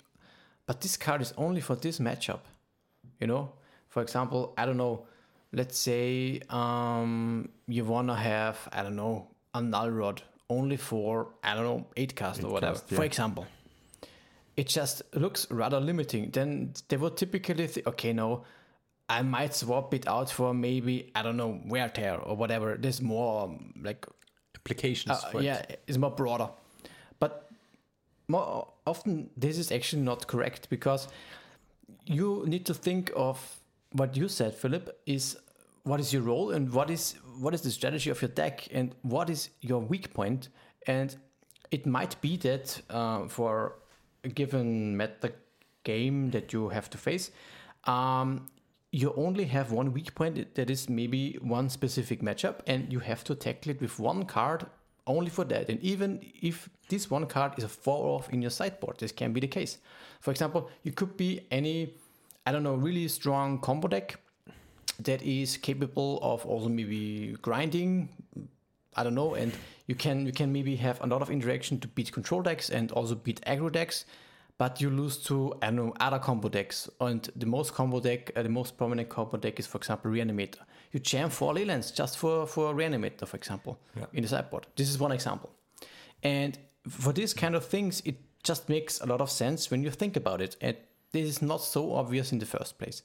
but 0.66 0.80
this 0.80 0.96
card 0.96 1.20
is 1.20 1.34
only 1.36 1.60
for 1.60 1.76
this 1.76 1.98
matchup. 1.98 2.40
You 3.20 3.26
know, 3.26 3.52
for 3.88 4.02
example, 4.02 4.54
I 4.56 4.66
don't 4.66 4.76
know. 4.76 5.06
Let's 5.52 5.78
say 5.78 6.40
um, 6.50 7.48
you 7.66 7.84
wanna 7.84 8.14
have 8.14 8.68
I 8.72 8.82
don't 8.82 8.96
know 8.96 9.28
a 9.54 9.60
null 9.60 9.90
rod 9.90 10.22
only 10.48 10.76
for 10.76 11.28
I 11.42 11.54
don't 11.54 11.64
know 11.64 11.86
eight 11.96 12.14
cast 12.14 12.42
or 12.42 12.50
whatever. 12.50 12.74
cast, 12.74 12.92
yeah. 12.92 12.96
For 12.96 13.04
example, 13.04 13.46
it 14.56 14.68
just 14.68 15.02
looks 15.14 15.50
rather 15.50 15.80
limiting. 15.80 16.30
Then 16.30 16.72
they 16.88 16.96
would 16.96 17.16
typically 17.16 17.66
think, 17.66 17.86
okay, 17.86 18.12
no, 18.12 18.44
I 19.08 19.22
might 19.22 19.54
swap 19.54 19.94
it 19.94 20.08
out 20.08 20.30
for 20.30 20.54
maybe 20.54 21.12
I 21.14 21.22
don't 21.22 21.36
know 21.36 21.60
wear 21.66 21.88
tear 21.88 22.16
or 22.16 22.36
whatever. 22.36 22.76
There's 22.76 23.00
more 23.00 23.44
um, 23.44 23.74
like 23.82 24.06
applications 24.56 25.22
uh, 25.22 25.28
for 25.28 25.42
yeah, 25.42 25.58
it. 25.58 25.82
it's 25.86 25.98
more 25.98 26.10
broader. 26.10 26.48
But 27.18 27.50
more 28.28 28.68
often, 28.86 29.30
this 29.36 29.58
is 29.58 29.70
actually 29.70 30.02
not 30.02 30.26
correct 30.26 30.68
because 30.70 31.08
you 32.06 32.44
need 32.46 32.66
to 32.66 32.74
think 32.74 33.12
of 33.14 33.60
what 33.92 34.16
you 34.16 34.28
said, 34.28 34.54
Philipp, 34.54 35.00
is 35.06 35.36
what 35.84 36.00
is 36.00 36.12
your 36.12 36.22
role 36.22 36.50
and 36.50 36.72
what 36.72 36.90
is 36.90 37.14
what 37.38 37.54
is 37.54 37.60
the 37.60 37.70
strategy 37.70 38.10
of 38.10 38.20
your 38.20 38.30
deck 38.30 38.66
and 38.72 38.94
what 39.02 39.30
is 39.30 39.50
your 39.60 39.80
weak 39.80 40.14
point. 40.14 40.48
And 40.86 41.14
it 41.70 41.86
might 41.86 42.20
be 42.20 42.36
that 42.38 42.80
uh, 42.90 43.28
for 43.28 43.76
given 44.34 44.96
meta 44.96 45.32
game 45.84 46.30
that 46.30 46.52
you 46.52 46.68
have 46.68 46.90
to 46.90 46.98
face, 46.98 47.30
um, 47.84 48.48
you 48.92 49.12
only 49.16 49.44
have 49.44 49.72
one 49.72 49.92
weak 49.92 50.14
point 50.14 50.54
that 50.54 50.70
is 50.70 50.88
maybe 50.88 51.38
one 51.42 51.68
specific 51.68 52.22
matchup, 52.22 52.60
and 52.66 52.92
you 52.92 53.00
have 53.00 53.24
to 53.24 53.34
tackle 53.34 53.72
it 53.72 53.80
with 53.80 53.98
one 53.98 54.24
card 54.24 54.66
only 55.06 55.30
for 55.30 55.44
that. 55.44 55.68
And 55.68 55.80
even 55.82 56.20
if 56.42 56.68
this 56.88 57.10
one 57.10 57.26
card 57.26 57.52
is 57.58 57.64
a 57.64 57.68
four 57.68 58.16
off 58.16 58.32
in 58.32 58.42
your 58.42 58.50
sideboard, 58.50 58.98
this 58.98 59.12
can 59.12 59.32
be 59.32 59.40
the 59.40 59.48
case. 59.48 59.78
For 60.20 60.30
example, 60.30 60.70
you 60.82 60.92
could 60.92 61.16
be 61.16 61.46
any, 61.50 61.94
I 62.46 62.52
don't 62.52 62.62
know, 62.62 62.74
really 62.74 63.06
strong 63.08 63.60
combo 63.60 63.88
deck 63.88 64.18
that 65.00 65.22
is 65.22 65.56
capable 65.58 66.18
of 66.22 66.46
also 66.46 66.68
maybe 66.68 67.36
grinding. 67.42 68.08
I 68.96 69.04
don't 69.04 69.14
know, 69.14 69.34
and 69.34 69.52
you 69.86 69.94
can 69.94 70.26
you 70.26 70.32
can 70.32 70.52
maybe 70.52 70.76
have 70.76 71.00
a 71.02 71.06
lot 71.06 71.22
of 71.22 71.30
interaction 71.30 71.78
to 71.80 71.88
beat 71.88 72.12
control 72.12 72.42
decks 72.42 72.70
and 72.70 72.92
also 72.92 73.14
beat 73.14 73.40
aggro 73.46 73.70
decks, 73.70 74.04
but 74.58 74.80
you 74.80 74.90
lose 74.90 75.16
to 75.24 75.54
I 75.62 75.66
don't 75.66 75.76
know 75.76 75.92
other 76.00 76.18
combo 76.18 76.48
decks. 76.48 76.88
And 77.00 77.28
the 77.36 77.46
most 77.46 77.74
combo 77.74 78.00
deck, 78.00 78.32
uh, 78.36 78.42
the 78.42 78.48
most 78.48 78.76
prominent 78.76 79.08
combo 79.08 79.36
deck 79.36 79.58
is 79.60 79.66
for 79.66 79.78
example 79.78 80.10
Reanimator. 80.10 80.62
You 80.92 81.00
jam 81.00 81.30
four 81.30 81.54
Leylines 81.54 81.94
just 81.94 82.18
for 82.18 82.46
for 82.46 82.74
Reanimator, 82.74 83.26
for 83.26 83.36
example, 83.36 83.78
Yeah. 83.96 84.06
in 84.12 84.22
the 84.22 84.28
sideboard. 84.28 84.66
This 84.76 84.88
is 84.88 84.98
one 84.98 85.12
example, 85.12 85.50
and 86.22 86.58
for 86.88 87.12
these 87.12 87.34
kind 87.34 87.54
of 87.54 87.64
things, 87.64 88.00
it 88.04 88.16
just 88.42 88.68
makes 88.68 89.00
a 89.00 89.06
lot 89.06 89.20
of 89.20 89.30
sense 89.30 89.70
when 89.70 89.82
you 89.82 89.90
think 89.90 90.16
about 90.16 90.40
it. 90.40 90.56
And 90.60 90.76
this 91.12 91.28
is 91.28 91.42
not 91.42 91.60
so 91.62 91.94
obvious 91.94 92.32
in 92.32 92.38
the 92.38 92.46
first 92.46 92.78
place 92.78 93.02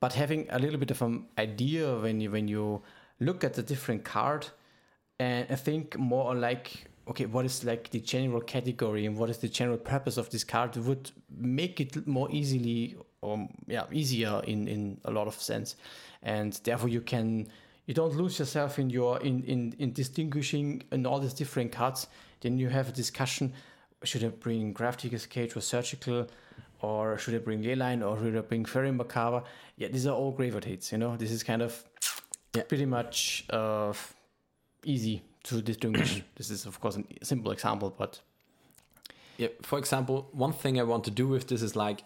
but 0.00 0.12
having 0.12 0.46
a 0.50 0.58
little 0.60 0.78
bit 0.78 0.90
of 0.92 1.02
an 1.02 1.26
idea 1.38 1.96
when 1.98 2.20
you 2.20 2.30
when 2.30 2.46
you 2.46 2.80
look 3.18 3.42
at 3.44 3.54
the 3.54 3.62
different 3.62 4.04
card 4.04 4.46
and 5.18 5.46
I 5.50 5.56
think 5.56 5.98
more 5.98 6.30
on 6.30 6.40
like 6.40 6.86
okay 7.08 7.26
what 7.26 7.44
is 7.44 7.64
like 7.64 7.90
the 7.90 8.00
general 8.00 8.40
category 8.40 9.06
and 9.06 9.16
what 9.16 9.30
is 9.30 9.38
the 9.38 9.48
general 9.48 9.78
purpose 9.78 10.16
of 10.16 10.30
this 10.30 10.44
card 10.44 10.76
would 10.76 11.10
make 11.36 11.80
it 11.80 12.06
more 12.06 12.28
easily 12.30 12.96
um 13.22 13.48
yeah 13.66 13.84
easier 13.92 14.42
in 14.46 14.68
in 14.68 15.00
a 15.04 15.10
lot 15.10 15.26
of 15.26 15.34
sense 15.34 15.76
and 16.22 16.60
therefore 16.64 16.88
you 16.88 17.00
can 17.00 17.46
you 17.86 17.94
don't 17.94 18.14
lose 18.14 18.38
yourself 18.38 18.78
in 18.78 18.90
your 18.90 19.18
in 19.20 19.42
in, 19.44 19.74
in 19.78 19.92
distinguishing 19.92 20.82
in 20.92 21.06
all 21.06 21.18
these 21.18 21.34
different 21.34 21.72
cards 21.72 22.06
then 22.40 22.58
you 22.58 22.68
have 22.68 22.88
a 22.88 22.92
discussion 22.92 23.52
should 24.04 24.22
I 24.22 24.28
bring 24.28 24.72
Grafdigger's 24.74 25.26
Cage 25.26 25.56
or 25.56 25.60
Surgical 25.60 26.28
or 26.80 27.18
should 27.18 27.34
I 27.34 27.38
bring 27.38 27.62
Leyline 27.62 28.06
or 28.08 28.16
should 28.22 28.36
I 28.36 28.42
bring 28.42 28.64
Faerie 28.64 28.92
Macabre? 28.92 29.42
Yeah, 29.76 29.88
these 29.88 30.06
are 30.06 30.14
all 30.14 30.30
graveyard 30.30 30.64
hits, 30.64 30.92
you 30.92 30.98
know. 30.98 31.16
This 31.16 31.32
is 31.32 31.42
kind 31.42 31.62
of 31.62 31.84
Yeah. 32.54 32.62
pretty 32.62 32.86
much 32.86 33.44
uh, 33.50 33.92
easy 34.84 35.22
to 35.44 35.62
distinguish. 35.70 36.22
this 36.36 36.50
is 36.50 36.66
of 36.66 36.80
course 36.80 36.98
a 36.98 37.24
simple 37.24 37.52
example, 37.52 37.94
but 37.96 38.20
Yeah, 39.38 39.48
for 39.62 39.78
example, 39.78 40.28
one 40.32 40.52
thing 40.52 40.80
I 40.80 40.82
want 40.82 41.04
to 41.04 41.10
do 41.10 41.28
with 41.28 41.46
this 41.46 41.62
is 41.62 41.76
like 41.76 42.02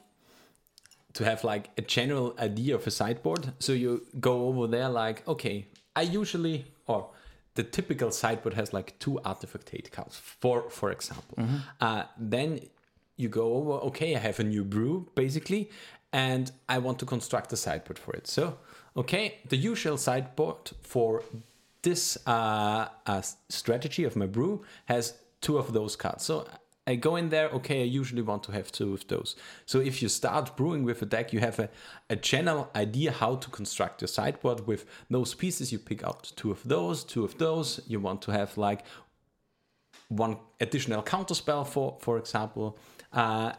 to 1.15 1.25
have 1.25 1.45
like 1.45 1.71
a 1.79 1.83
general 1.83 2.35
idea 2.39 2.75
of 2.75 2.87
a 2.87 2.91
sideboard. 2.91 3.53
So 3.59 3.73
you 3.73 4.07
go 4.21 4.49
over 4.49 4.67
there 4.67 4.89
like, 4.89 5.27
okay, 5.29 5.67
I 5.95 6.03
usually 6.03 6.65
or 6.87 7.11
the 7.55 7.63
typical 7.63 8.11
sideboard 8.11 8.55
has 8.55 8.73
like 8.73 8.99
two 8.99 9.21
artifact 9.25 9.71
hate 9.71 9.91
cards, 9.93 10.17
for 10.17 10.71
for 10.71 10.91
example. 10.91 11.39
Uh, 11.81 12.05
then 12.19 12.61
you 13.17 13.29
go 13.29 13.55
over, 13.55 13.73
okay, 13.89 14.17
I 14.17 14.19
have 14.19 14.41
a 14.41 14.45
new 14.45 14.65
brew 14.65 15.09
basically, 15.15 15.71
and 16.13 16.51
I 16.69 16.79
want 16.79 16.99
to 17.01 17.07
construct 17.07 17.53
a 17.53 17.57
sideboard 17.57 17.99
for 17.99 18.13
it. 18.15 18.27
So, 18.27 18.59
okay, 18.97 19.39
the 19.49 19.57
usual 19.57 19.97
sideboard 19.97 20.71
for 20.83 21.23
this 21.83 22.19
uh, 22.27 22.89
uh, 23.07 23.23
strategy 23.49 24.05
of 24.05 24.17
my 24.17 24.27
brew 24.27 24.65
has 24.87 25.15
two 25.41 25.59
of 25.59 25.73
those 25.73 25.97
cards. 25.97 26.25
So 26.25 26.47
I 26.87 26.97
go 26.97 27.17
in 27.17 27.29
there, 27.29 27.49
okay, 27.51 27.83
I 27.83 27.85
usually 27.85 28.23
want 28.23 28.43
to 28.45 28.53
have 28.53 28.73
two 28.73 28.95
of 28.95 29.07
those. 29.07 29.37
So 29.67 29.81
if 29.81 30.03
you 30.03 30.09
start 30.09 30.57
brewing 30.57 30.85
with 30.85 31.03
a 31.03 31.07
deck, 31.07 31.33
you 31.33 31.41
have 31.41 31.59
a, 31.59 31.69
a 32.11 32.17
general 32.17 32.71
idea 32.75 33.13
how 33.13 33.37
to 33.37 33.51
construct 33.51 34.01
your 34.01 34.09
sideboard 34.09 34.67
with 34.67 34.87
those 35.09 35.35
pieces. 35.35 35.71
You 35.71 35.79
pick 35.79 36.03
out 36.03 36.33
two 36.35 36.51
of 36.51 36.63
those, 36.65 37.05
two 37.05 37.25
of 37.25 37.39
those. 37.39 37.81
You 37.87 38.01
want 38.01 38.23
to 38.23 38.33
have 38.33 38.57
like 38.57 38.85
one 40.09 40.37
additional 40.61 41.03
counter 41.03 41.35
spell 41.35 41.65
for 41.65 41.97
for 42.01 42.19
example 42.19 42.79
uh, 43.13 43.53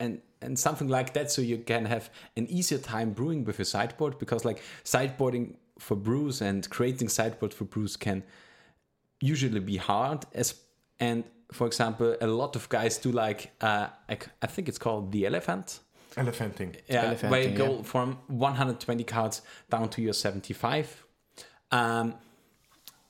and 0.00 0.20
and 0.40 0.58
something 0.58 0.88
like 0.88 1.12
that 1.12 1.30
so 1.30 1.42
you 1.42 1.58
can 1.58 1.84
have 1.84 2.10
an 2.36 2.46
easier 2.48 2.78
time 2.78 3.12
brewing 3.12 3.44
with 3.44 3.58
your 3.58 3.64
sideboard 3.64 4.18
because 4.18 4.44
like 4.44 4.62
sideboarding 4.84 5.54
for 5.78 5.96
brews 5.96 6.40
and 6.40 6.68
creating 6.70 7.08
sideboard 7.08 7.52
for 7.54 7.64
brews 7.64 7.96
can 7.96 8.22
usually 9.20 9.60
be 9.60 9.76
hard 9.76 10.24
as 10.34 10.54
and 11.00 11.24
for 11.52 11.66
example 11.66 12.16
a 12.20 12.26
lot 12.26 12.56
of 12.56 12.68
guys 12.68 12.98
do 12.98 13.10
like 13.12 13.50
uh, 13.60 13.88
I, 14.08 14.14
c- 14.14 14.30
I 14.42 14.46
think 14.46 14.68
it's 14.68 14.78
called 14.78 15.12
the 15.12 15.26
elephant 15.26 15.80
Elephanting. 16.16 16.76
yeah, 16.88 17.14
where 17.30 17.42
you 17.42 17.56
go 17.56 17.76
yeah. 17.76 17.82
from 17.82 18.18
120 18.28 19.02
cards 19.04 19.40
down 19.70 19.88
to 19.88 20.02
your 20.02 20.12
75. 20.12 21.04
Um, 21.70 22.14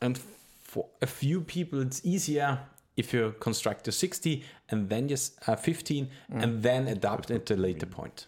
and 0.00 0.16
for 0.62 0.86
a 1.00 1.06
few 1.08 1.40
people, 1.40 1.80
it's 1.82 2.00
easier 2.04 2.60
if 2.96 3.12
you 3.12 3.34
construct 3.40 3.88
your 3.88 3.92
60 3.92 4.44
and 4.68 4.88
then 4.88 5.08
just 5.08 5.36
uh, 5.48 5.56
15 5.56 6.08
Mm. 6.32 6.42
and 6.44 6.62
then 6.62 6.86
adapt 6.86 7.32
at 7.32 7.50
a 7.50 7.56
later 7.56 7.86
point. 7.86 8.26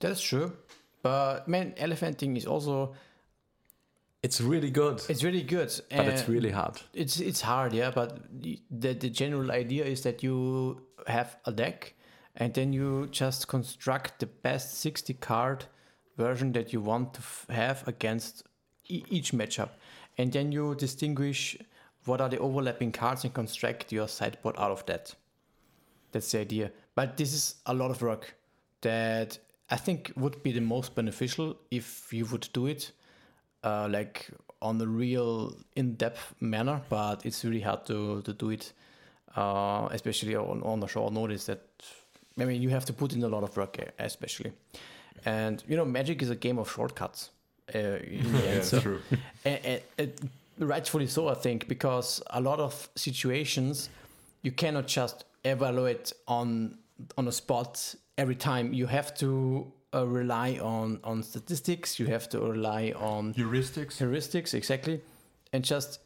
that's 0.00 0.20
true. 0.20 0.52
But 1.02 1.46
man, 1.46 1.74
elephanting 1.78 2.36
is 2.36 2.44
also 2.44 2.94
It's 4.22 4.40
really 4.40 4.70
good, 4.70 5.00
It's 5.08 5.22
really 5.22 5.42
good, 5.44 5.70
but 5.90 6.08
it's 6.08 6.28
really 6.28 6.50
hard. 6.50 6.80
it's 6.92 7.20
it's 7.20 7.40
hard, 7.40 7.72
yeah. 7.72 7.92
But 7.94 8.18
the 8.70 8.94
the 8.94 9.10
general 9.10 9.50
idea 9.52 9.84
is 9.84 10.02
that 10.02 10.22
you 10.22 10.80
have 11.06 11.36
a 11.44 11.52
deck, 11.52 11.94
and 12.34 12.52
then 12.52 12.72
you 12.72 13.06
just 13.12 13.46
construct 13.46 14.18
the 14.18 14.26
best 14.26 14.74
sixty 14.80 15.14
card 15.14 15.66
version 16.16 16.52
that 16.52 16.72
you 16.72 16.80
want 16.80 17.14
to 17.14 17.20
have 17.52 17.86
against 17.86 18.42
e- 18.88 19.04
each 19.08 19.32
matchup, 19.32 19.70
and 20.18 20.32
then 20.32 20.50
you 20.52 20.74
distinguish 20.74 21.56
what 22.04 22.20
are 22.20 22.28
the 22.28 22.38
overlapping 22.38 22.90
cards 22.90 23.24
and 23.24 23.32
construct 23.34 23.92
your 23.92 24.08
sideboard 24.08 24.56
out 24.58 24.72
of 24.72 24.84
that. 24.86 25.14
That's 26.10 26.32
the 26.32 26.40
idea. 26.40 26.72
But 26.96 27.16
this 27.16 27.32
is 27.32 27.54
a 27.66 27.74
lot 27.74 27.90
of 27.92 28.02
work 28.02 28.34
that 28.80 29.38
I 29.70 29.76
think 29.76 30.12
would 30.16 30.42
be 30.42 30.50
the 30.52 30.60
most 30.60 30.94
beneficial 30.96 31.56
if 31.70 32.12
you 32.12 32.24
would 32.26 32.48
do 32.52 32.66
it 32.66 32.92
uh, 33.68 33.88
like 33.98 34.16
on 34.60 34.80
a 34.80 34.86
real 34.86 35.54
in-depth 35.76 36.34
manner. 36.40 36.80
But 36.88 37.24
it's 37.26 37.44
really 37.44 37.60
hard 37.68 37.82
to, 37.86 38.22
to 38.22 38.32
do 38.32 38.50
it, 38.50 38.72
uh, 39.36 39.88
especially 39.92 40.34
on, 40.36 40.62
on 40.62 40.82
a 40.82 40.88
short 40.88 41.12
notice. 41.12 41.44
That 41.46 41.60
I 42.40 42.44
mean, 42.44 42.62
you 42.62 42.70
have 42.70 42.84
to 42.86 42.92
put 42.92 43.12
in 43.12 43.22
a 43.24 43.28
lot 43.28 43.42
of 43.42 43.56
work, 43.56 43.78
eh, 43.78 43.90
especially. 43.98 44.52
And 45.24 45.62
you 45.68 45.76
know, 45.76 45.84
Magic 45.84 46.22
is 46.22 46.30
a 46.30 46.36
game 46.36 46.58
of 46.58 46.70
shortcuts. 46.70 47.30
Uh, 47.74 47.98
Yeah. 48.10 48.62
So- 48.62 48.80
true. 48.80 49.00
and, 49.44 49.58
and, 49.64 49.80
and 49.98 50.12
rightfully 50.58 51.06
so, 51.06 51.28
I 51.28 51.34
think, 51.34 51.68
because 51.68 52.22
a 52.30 52.40
lot 52.40 52.58
of 52.60 52.88
situations 52.94 53.90
you 54.42 54.52
cannot 54.52 54.86
just 54.86 55.24
evaluate 55.44 56.12
on 56.26 56.78
on 57.16 57.28
a 57.28 57.32
spot 57.32 57.94
every 58.16 58.34
time. 58.36 58.72
You 58.74 58.86
have 58.88 59.10
to 59.18 59.72
uh, 59.94 60.06
rely 60.06 60.58
on 60.62 61.00
on 61.04 61.22
statistics. 61.22 61.98
You 61.98 62.06
have 62.06 62.28
to 62.30 62.40
rely 62.40 62.92
on 62.96 63.34
Heuristics. 63.34 63.98
heuristics 63.98 64.54
exactly, 64.54 65.00
and 65.52 65.64
just 65.64 66.00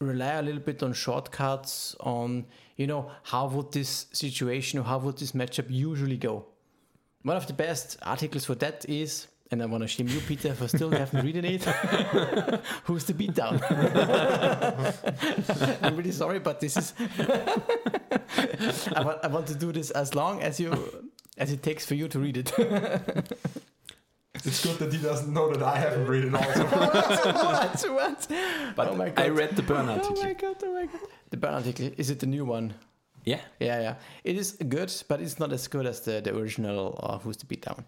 rely 0.00 0.32
a 0.34 0.42
little 0.42 0.60
bit 0.60 0.82
on 0.82 0.92
shortcuts. 0.92 1.96
On 2.00 2.44
you 2.76 2.86
know 2.86 3.10
how 3.22 3.46
would 3.48 3.72
this 3.72 4.06
situation 4.12 4.78
or 4.78 4.84
how 4.84 4.98
would 4.98 5.18
this 5.18 5.32
matchup 5.32 5.66
usually 5.70 6.16
go. 6.16 6.46
One 7.22 7.36
of 7.36 7.46
the 7.46 7.52
best 7.52 7.98
articles 8.02 8.44
for 8.44 8.56
that 8.56 8.84
is, 8.88 9.28
and 9.52 9.62
I 9.62 9.66
want 9.66 9.82
to 9.82 9.88
shame 9.88 10.08
you, 10.08 10.18
Peter, 10.20 10.54
for 10.54 10.66
still 10.66 10.90
haven't 11.02 11.24
read 11.24 11.36
it. 11.36 11.62
Who's 12.84 13.04
the 13.04 13.14
beatdown? 13.14 13.62
I'm 15.82 15.96
really 15.96 16.10
sorry, 16.10 16.40
but 16.40 16.58
this 16.58 16.76
is. 16.76 16.94
I, 18.96 19.02
want, 19.04 19.18
I 19.22 19.28
want 19.28 19.46
to 19.46 19.54
do 19.54 19.70
this 19.72 19.90
as 19.92 20.16
long 20.16 20.42
as 20.42 20.58
you 20.58 21.11
as 21.42 21.50
it 21.50 21.62
takes 21.62 21.84
for 21.84 21.94
you 21.94 22.08
to 22.08 22.18
read 22.18 22.36
it. 22.36 22.52
It's 24.44 24.64
good 24.64 24.78
that 24.78 24.92
he 24.92 24.98
doesn't 24.98 25.32
know 25.32 25.52
that 25.52 25.62
I 25.62 25.78
haven't 25.78 26.06
read 26.06 26.24
it 26.24 26.34
also. 26.34 26.64
what? 26.66 27.84
What? 27.98 28.20
But 28.74 28.88
Oh 28.88 28.96
my 28.96 29.12
I 29.16 29.28
read 29.28 29.54
the 29.56 29.62
burn 29.62 29.88
Oh 29.88 30.16
my 30.22 30.32
god! 30.32 30.56
Oh 30.64 30.72
my 30.72 30.86
god! 30.86 31.00
The 31.30 31.36
Burn 31.36 31.54
article 31.54 31.90
is 31.96 32.10
it 32.10 32.18
the 32.18 32.26
new 32.26 32.44
one? 32.44 32.74
Yeah, 33.24 33.40
Yeah, 33.60 33.80
yeah. 33.86 33.94
It 34.24 34.36
is 34.36 34.56
good, 34.68 34.90
but 35.06 35.20
it's 35.20 35.38
not 35.38 35.52
as 35.52 35.68
good 35.68 35.86
as 35.86 36.00
the, 36.00 36.20
the 36.20 36.34
original 36.34 36.98
uh, 37.02 37.18
Who's 37.18 37.36
the 37.36 37.46
Beatdown. 37.46 37.84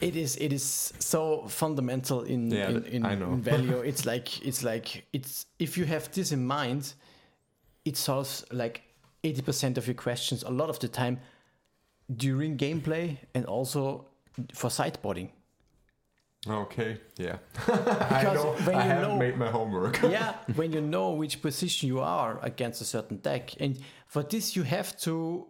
It 0.00 0.16
is 0.16 0.36
it 0.36 0.52
is 0.52 0.92
so 0.98 1.46
fundamental 1.48 2.22
in 2.22 2.50
Yeah, 2.50 2.70
in, 2.70 2.84
in, 2.84 3.04
I 3.04 3.14
know. 3.16 3.32
in 3.32 3.42
value. 3.42 3.78
It's 3.90 4.04
like 4.06 4.28
it's 4.46 4.62
like 4.62 5.04
it's 5.12 5.46
if 5.58 5.76
you 5.76 5.84
have 5.84 6.10
this 6.12 6.32
in 6.32 6.46
mind, 6.46 6.94
it 7.84 7.96
solves 7.96 8.44
like 8.50 8.82
eighty 9.24 9.42
percent 9.42 9.78
of 9.78 9.86
your 9.86 9.94
questions 9.94 10.42
a 10.42 10.50
lot 10.50 10.68
of 10.70 10.78
the 10.78 10.88
time 10.88 11.20
during 12.16 12.56
gameplay 12.56 13.16
and 13.34 13.46
also 13.46 14.06
for 14.54 14.68
sideboarding. 14.70 15.30
okay, 16.48 16.98
yeah. 17.16 17.36
I 17.68 18.22
know. 18.34 18.54
when 18.64 18.74
I 18.76 18.84
you 18.84 18.90
haven't 18.90 19.08
know- 19.10 19.16
made 19.18 19.36
my 19.38 19.48
homework. 19.50 20.02
yeah, 20.18 20.34
when 20.56 20.72
you 20.72 20.80
know 20.80 21.10
which 21.10 21.40
position 21.40 21.86
you 21.88 22.00
are 22.00 22.38
against 22.42 22.80
a 22.80 22.84
certain 22.84 23.18
deck. 23.18 23.54
And 23.60 23.78
for 24.08 24.22
this, 24.24 24.56
you 24.56 24.64
have 24.64 24.96
to 25.02 25.46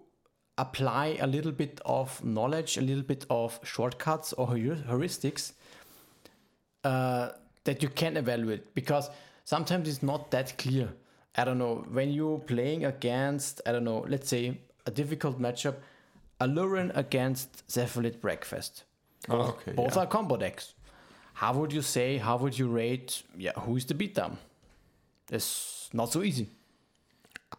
apply 0.58 1.16
a 1.20 1.26
little 1.26 1.52
bit 1.52 1.80
of 1.86 2.22
knowledge, 2.24 2.76
a 2.76 2.82
little 2.82 3.02
bit 3.04 3.24
of 3.30 3.58
shortcuts 3.64 4.34
or 4.34 4.48
heuristics 4.48 5.52
uh, 6.84 7.30
that 7.64 7.82
you 7.82 7.88
can 7.88 8.16
evaluate 8.16 8.74
because 8.74 9.08
sometimes 9.44 9.88
it's 9.88 10.02
not 10.02 10.30
that 10.30 10.58
clear. 10.58 10.88
I 11.34 11.44
don't 11.44 11.58
know, 11.58 11.84
when 11.90 12.10
you're 12.10 12.38
playing 12.38 12.84
against, 12.84 13.60
I 13.66 13.72
don't 13.72 13.84
know, 13.84 14.04
let's 14.08 14.28
say 14.28 14.60
a 14.86 14.90
difficult 14.90 15.40
matchup, 15.40 15.76
Aluren 16.40 16.94
against 16.96 17.66
Cephalid 17.68 18.20
Breakfast. 18.20 18.84
Oh, 19.28 19.40
okay. 19.40 19.72
Both 19.72 19.96
yeah. 19.96 20.02
are 20.02 20.06
combo 20.06 20.36
decks. 20.36 20.74
How 21.34 21.54
would 21.54 21.72
you 21.72 21.82
say, 21.82 22.18
how 22.18 22.36
would 22.36 22.58
you 22.58 22.68
rate, 22.68 23.22
yeah, 23.36 23.52
who 23.52 23.76
is 23.76 23.86
the 23.86 23.94
beatdown? 23.94 24.36
It's 25.30 25.88
not 25.92 26.12
so 26.12 26.22
easy. 26.22 26.48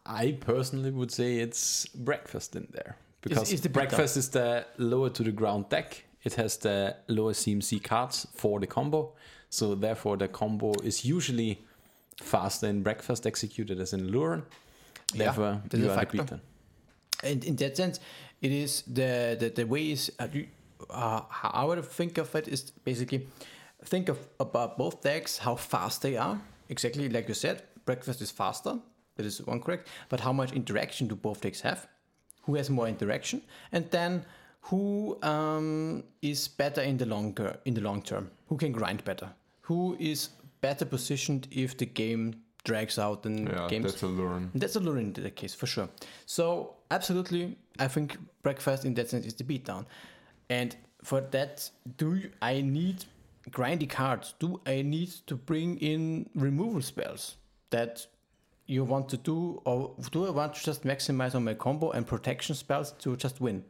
I 0.06 0.34
personally 0.34 0.92
would 0.92 1.12
say 1.12 1.38
it's 1.38 1.88
breakfast 1.88 2.56
in 2.56 2.68
there 2.72 2.98
because 3.22 3.52
is 3.52 3.62
the 3.62 3.70
breakfast 3.70 4.18
is 4.18 4.30
the 4.30 4.66
lower 4.78 5.10
to 5.10 5.24
the 5.24 5.32
ground 5.32 5.70
deck. 5.70 6.04
It 6.24 6.34
has 6.36 6.58
the 6.58 6.96
lower 7.08 7.34
CMC 7.34 7.84
cards 7.84 8.28
for 8.36 8.60
the 8.60 8.68
combo, 8.68 9.14
so 9.50 9.76
therefore 9.76 10.18
the 10.18 10.28
combo 10.28 10.74
is 10.84 11.06
usually 11.06 11.64
faster 12.18 12.68
in 12.68 12.84
breakfast 12.84 13.26
executed 13.26 13.80
as 13.80 13.94
in 13.94 14.12
Lure. 14.12 14.44
Yeah, 15.14 15.26
Therefore, 15.26 15.62
there's 15.70 15.84
you 15.84 15.90
a 15.90 15.94
are 15.94 15.96
the 15.96 16.02
factor. 16.02 16.18
beaten. 16.18 16.42
And 17.24 17.44
in 17.46 17.56
that 17.58 17.78
sense, 17.78 18.00
it 18.42 18.52
is 18.52 18.84
the 18.84 19.38
the, 19.40 19.50
the 19.50 19.64
way 19.66 19.92
is 19.92 20.12
uh, 20.20 20.28
you- 20.34 20.48
uh, 20.90 21.22
how 21.30 21.50
I 21.54 21.64
would 21.64 21.84
think 21.86 22.18
of 22.18 22.36
it 22.36 22.48
is 22.48 22.72
basically 22.84 23.28
think 23.86 24.10
of 24.10 24.18
about 24.40 24.78
both 24.78 25.02
decks, 25.02 25.38
how 25.38 25.56
fast 25.56 26.02
they 26.02 26.18
are. 26.18 26.40
Exactly 26.70 27.08
like 27.10 27.28
you 27.28 27.34
said, 27.34 27.64
breakfast 27.86 28.22
is 28.22 28.32
faster. 28.32 28.78
That 29.16 29.26
is 29.26 29.42
one 29.46 29.60
correct. 29.62 29.88
But 30.10 30.20
how 30.22 30.34
much 30.34 30.52
interaction 30.54 31.08
do 31.08 31.16
both 31.16 31.42
decks 31.42 31.62
have? 31.62 31.88
Who 32.46 32.56
has 32.56 32.70
more 32.70 32.88
interaction? 32.88 33.42
And 33.72 33.90
then 33.92 34.26
who 34.62 35.18
um, 35.24 36.04
is 36.22 36.48
better 36.48 36.82
in 36.82 36.98
the 36.98 37.06
longer 37.06 37.58
in 37.66 37.74
the 37.76 37.82
long 37.82 38.02
term? 38.02 38.30
Who 38.50 38.58
can 38.58 38.72
grind 38.72 39.04
better? 39.06 39.30
Who 39.62 39.96
is 40.00 40.30
better 40.68 40.86
positioned 40.86 41.48
if 41.52 41.70
the 41.82 41.86
game 41.86 42.24
drags 42.70 42.98
out 43.06 43.26
and 43.26 43.38
Yeah, 43.50 43.68
games 43.74 43.86
that's 43.92 44.04
a 44.04 44.08
learn. 44.22 44.44
that's 44.56 44.76
Aluren 44.80 45.08
in 45.18 45.24
that 45.24 45.36
case 45.42 45.54
for 45.62 45.68
sure. 45.68 45.90
So 46.26 46.44
absolutely, 46.98 47.44
I 47.86 47.88
think 47.94 48.18
breakfast 48.42 48.86
in 48.86 48.94
that 48.96 49.10
sense 49.10 49.26
is 49.30 49.34
the 49.36 49.44
beatdown. 49.44 49.84
And 50.50 50.70
for 51.10 51.20
that, 51.36 51.70
do 51.98 52.16
you, 52.16 52.30
I 52.42 52.62
need 52.62 52.98
grindy 53.58 53.90
cards? 53.90 54.34
Do 54.40 54.62
I 54.66 54.82
need 54.82 55.12
to 55.28 55.36
bring 55.36 55.78
in 55.92 56.30
removal 56.36 56.82
spells 56.82 57.24
that 57.72 58.08
you 58.66 58.86
want 58.86 59.10
to 59.10 59.18
do, 59.18 59.62
or 59.66 59.78
do 60.12 60.26
I 60.26 60.30
want 60.40 60.56
to 60.56 60.62
just 60.64 60.84
maximize 60.86 61.36
on 61.36 61.44
my 61.44 61.54
combo 61.66 61.92
and 61.92 62.08
protection 62.08 62.56
spells 62.56 62.94
to 63.04 63.18
just 63.18 63.42
win? 63.42 63.64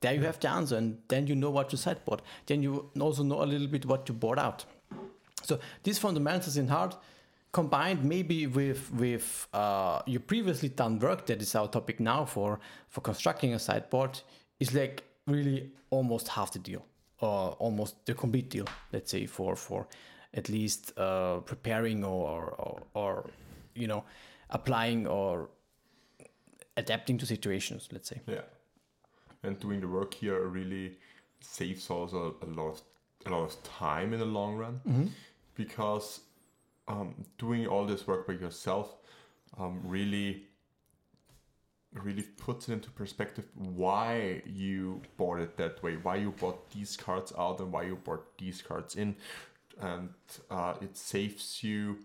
There 0.00 0.12
you 0.14 0.24
have 0.26 0.38
the 0.40 0.50
answer, 0.50 0.76
and 0.76 0.98
then 1.08 1.26
you 1.26 1.34
know 1.34 1.50
what 1.50 1.70
to 1.70 1.76
sideboard. 1.78 2.20
Then 2.46 2.62
you 2.62 2.90
also 3.00 3.22
know 3.22 3.42
a 3.42 3.48
little 3.52 3.66
bit 3.68 3.86
what 3.86 4.04
to 4.06 4.12
board 4.12 4.38
out. 4.38 4.66
So 5.44 5.60
these 5.82 5.98
fundamentals 5.98 6.56
in 6.56 6.68
hard, 6.68 6.94
combined 7.52 8.04
maybe 8.04 8.46
with 8.46 8.92
with 8.92 9.46
uh, 9.52 10.02
your 10.06 10.20
previously 10.20 10.68
done 10.68 10.98
work 10.98 11.26
that 11.26 11.40
is 11.40 11.54
our 11.54 11.68
topic 11.68 12.00
now 12.00 12.24
for 12.24 12.58
for 12.88 13.00
constructing 13.00 13.54
a 13.54 13.58
sideboard, 13.58 14.20
is 14.58 14.74
like 14.74 15.04
really 15.26 15.70
almost 15.90 16.28
half 16.28 16.52
the 16.52 16.58
deal, 16.58 16.84
or 17.20 17.52
almost 17.58 18.04
the 18.06 18.14
complete 18.14 18.50
deal. 18.50 18.66
Let's 18.92 19.10
say 19.10 19.26
for 19.26 19.56
for 19.56 19.86
at 20.32 20.48
least 20.48 20.98
uh, 20.98 21.38
preparing 21.40 22.04
or, 22.04 22.42
or 22.58 22.82
or 22.94 23.30
you 23.74 23.86
know 23.86 24.04
applying 24.50 25.06
or 25.06 25.48
adapting 26.76 27.18
to 27.18 27.26
situations. 27.26 27.88
Let's 27.92 28.08
say. 28.08 28.20
Yeah. 28.26 28.42
And 29.42 29.60
doing 29.60 29.80
the 29.80 29.88
work 29.88 30.14
here 30.14 30.46
really 30.46 30.96
saves 31.40 31.90
also 31.90 32.36
a 32.40 32.46
lot 32.46 32.70
of 32.70 32.82
a 33.26 33.30
lot 33.30 33.44
of 33.44 33.62
time 33.62 34.12
in 34.14 34.18
the 34.18 34.26
long 34.26 34.56
run 34.56 34.80
because 35.54 36.20
um, 36.88 37.14
doing 37.38 37.66
all 37.66 37.86
this 37.86 38.06
work 38.06 38.26
by 38.26 38.34
yourself 38.34 38.96
um, 39.58 39.80
really 39.84 40.44
really 41.92 42.22
puts 42.22 42.68
it 42.68 42.72
into 42.72 42.90
perspective 42.90 43.46
why 43.54 44.42
you 44.44 45.00
bought 45.16 45.38
it 45.38 45.56
that 45.56 45.80
way 45.82 45.96
why 45.96 46.16
you 46.16 46.32
bought 46.32 46.70
these 46.70 46.96
cards 46.96 47.32
out 47.38 47.60
and 47.60 47.70
why 47.70 47.84
you 47.84 47.96
bought 47.96 48.36
these 48.38 48.60
cards 48.60 48.96
in. 48.96 49.14
And 49.80 50.10
uh, 50.50 50.74
it 50.80 50.96
saves 50.96 51.62
you 51.62 51.98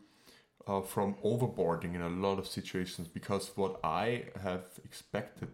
uh, 0.68 0.82
from 0.82 1.16
overboarding 1.26 1.96
in 1.96 2.02
a 2.02 2.10
lot 2.10 2.38
of 2.40 2.48
situations 2.48 3.08
because 3.08 3.52
what 3.56 3.80
I 3.84 4.26
have 4.42 4.66
expected 4.86 5.50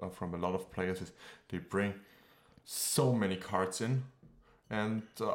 uh, 0.00 0.08
from 0.08 0.34
a 0.34 0.36
lot 0.36 0.54
of 0.54 0.70
players 0.70 1.00
is 1.00 1.12
they 1.48 1.58
bring 1.58 1.94
so 2.64 3.12
many 3.12 3.36
cards 3.36 3.80
in, 3.80 4.04
and 4.68 5.02
uh, 5.20 5.34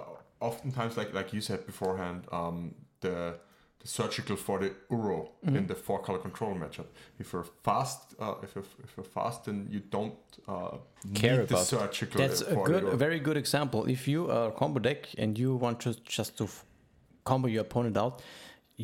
oftentimes, 0.49 0.93
like 1.01 1.11
like 1.19 1.29
you 1.35 1.41
said 1.49 1.59
beforehand, 1.71 2.19
um, 2.39 2.57
the 3.05 3.15
the 3.81 3.87
surgical 3.97 4.35
for 4.45 4.57
the 4.63 4.69
Uro 4.97 5.17
Mm-hmm. 5.45 5.57
in 5.57 5.63
the 5.71 5.75
four 5.85 5.99
color 6.07 6.19
control 6.27 6.53
matchup. 6.63 6.87
If 7.21 7.25
you're 7.33 7.47
fast, 7.67 7.99
uh, 8.23 8.35
if 8.45 8.49
you're 8.55 8.69
if 8.85 8.91
you're 8.95 9.09
fast, 9.19 9.37
then 9.45 9.57
you 9.73 9.81
don't 9.97 10.17
uh, 10.47 10.77
Care 11.21 11.37
need 11.39 11.47
the 11.49 11.55
about- 11.55 11.67
surgical. 11.75 12.17
That's 12.21 12.41
a 12.41 12.55
good, 12.69 12.83
the 12.83 12.87
a 12.87 12.95
Uro. 12.95 13.05
very 13.05 13.19
good 13.27 13.37
example. 13.43 13.81
If 13.97 14.01
you 14.13 14.21
are 14.37 14.49
combo 14.61 14.79
deck 14.89 15.01
and 15.21 15.31
you 15.41 15.49
want 15.65 15.77
to 15.85 15.89
just 16.17 16.31
to 16.39 16.43
f- 16.45 16.63
combo 17.29 17.47
your 17.55 17.63
opponent 17.69 17.95
out, 18.03 18.15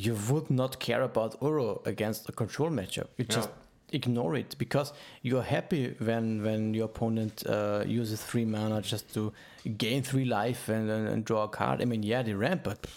you 0.06 0.14
would 0.30 0.48
not 0.62 0.72
care 0.88 1.02
about 1.12 1.32
Uro 1.42 1.70
against 1.94 2.22
a 2.30 2.34
control 2.42 2.70
matchup. 2.80 3.08
You 3.18 3.26
just 3.38 3.50
ignore 3.92 4.36
it 4.36 4.56
because 4.58 4.94
you 5.22 5.38
are 5.38 5.44
happy 5.44 5.96
when 6.00 6.44
when 6.44 6.74
your 6.74 6.86
opponent 6.86 7.44
uh, 7.48 7.84
uses 7.86 8.22
three 8.22 8.46
mana 8.46 8.82
just 8.82 9.14
to 9.14 9.32
gain 9.78 10.04
three 10.04 10.26
life 10.26 10.70
and, 10.70 10.90
and, 10.90 11.08
and 11.08 11.26
draw 11.26 11.44
a 11.44 11.48
card. 11.48 11.82
I 11.82 11.86
mean, 11.86 12.04
yeah, 12.04 12.22
they 12.24 12.34
ramp, 12.34 12.62
but 12.64 12.88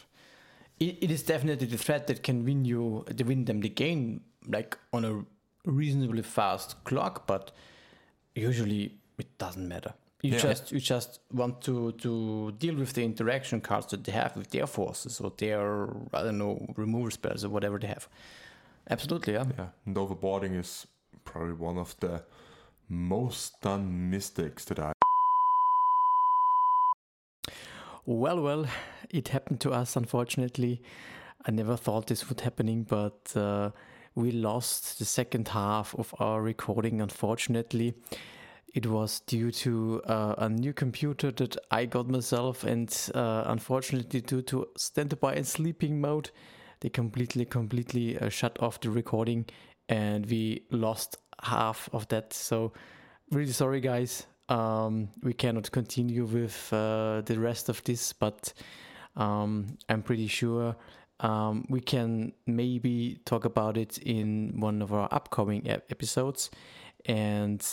it, 0.81 0.99
it 1.03 1.11
is 1.11 1.23
definitely 1.23 1.67
the 1.67 1.79
threat 1.79 2.07
that 2.07 2.23
can 2.23 2.45
win 2.45 2.65
you, 2.65 3.05
to 3.17 3.25
win 3.25 3.45
them 3.45 3.61
the 3.61 3.69
game 3.69 4.21
like 4.49 4.79
on 4.93 5.05
a 5.05 5.25
reasonably 5.71 6.23
fast 6.23 6.83
clock. 6.85 7.27
But 7.27 7.51
usually 8.35 8.95
it 9.19 9.39
doesn't 9.39 9.69
matter. 9.69 9.95
You 10.23 10.33
Yeah. 10.33 10.39
just 10.39 10.73
you 10.73 10.81
just 10.81 11.21
want 11.33 11.61
to 11.63 11.93
to 11.93 12.53
deal 12.59 12.77
with 12.77 12.93
the 12.95 13.05
interaction 13.05 13.61
cards 13.61 13.87
that 13.89 14.05
they 14.05 14.13
have 14.13 14.37
with 14.37 14.51
their 14.51 14.67
forces 14.67 15.21
or 15.21 15.33
their 15.37 15.89
I 16.15 16.23
don't 16.23 16.39
know 16.39 16.67
removal 16.77 17.11
spells 17.11 17.45
or 17.45 17.51
whatever 17.51 17.79
they 17.79 17.89
have. 17.89 18.09
Absolutely, 18.91 19.33
yeah. 19.33 19.45
Yeah, 19.59 19.69
and 19.87 19.97
overboarding 19.97 20.59
is 20.59 20.87
probably 21.25 21.55
one 21.55 21.79
of 21.79 21.97
the 22.01 22.23
most 22.89 23.61
done 23.63 24.11
mistakes 24.11 24.65
that 24.67 24.79
I. 24.79 24.93
Well, 28.07 28.43
well, 28.43 28.67
it 29.09 29.29
happened 29.29 29.61
to 29.61 29.71
us, 29.73 29.97
unfortunately. 29.97 30.83
I 31.47 31.51
never 31.51 31.77
thought 31.77 32.07
this 32.07 32.29
would 32.29 32.41
happening, 32.41 32.83
but 32.83 33.33
uh, 33.35 33.71
we 34.15 34.31
lost 34.31 34.99
the 34.99 35.07
second 35.07 35.49
half 35.49 35.95
of 35.95 36.15
our 36.19 36.43
recording, 36.43 37.01
unfortunately. 37.01 37.95
It 38.75 38.87
was 38.87 39.21
due 39.21 39.51
to 39.53 40.03
uh, 40.05 40.35
a 40.39 40.49
new 40.49 40.73
computer 40.75 41.31
that 41.31 41.57
I 41.71 41.87
got 41.87 42.09
myself, 42.09 42.65
and 42.65 42.95
uh, 43.15 43.45
unfortunately, 43.47 44.21
due 44.21 44.43
to 44.43 44.69
standby 44.77 45.35
and 45.35 45.47
sleeping 45.47 46.01
mode, 46.01 46.31
they 46.85 46.91
completely, 46.91 47.47
completely 47.47 48.19
uh, 48.19 48.29
shut 48.29 48.63
off 48.63 48.79
the 48.79 48.91
recording, 48.91 49.47
and 49.89 50.27
we 50.27 50.67
lost 50.71 51.17
half 51.43 51.89
of 51.95 52.07
that. 52.09 52.35
So, 52.35 52.75
really 53.31 53.53
sorry, 53.53 53.81
guys. 53.81 54.27
Um, 54.51 55.09
we 55.23 55.33
cannot 55.33 55.73
continue 55.73 56.27
with 56.27 56.71
uh, 56.75 57.23
the 57.23 57.41
rest 57.41 57.71
of 57.71 57.83
this, 57.85 58.13
but 58.13 58.53
um, 59.17 59.79
I'm 59.89 60.03
pretty 60.03 60.27
sure 60.27 60.77
um, 61.21 61.65
we 61.71 61.81
can 61.81 62.35
maybe 62.47 63.19
talk 63.25 63.47
about 63.47 63.79
it 63.79 63.97
in 63.97 64.61
one 64.61 64.83
of 64.83 64.93
our 64.93 65.09
upcoming 65.11 65.67
ep- 65.67 65.91
episodes. 65.91 66.51
And 67.07 67.67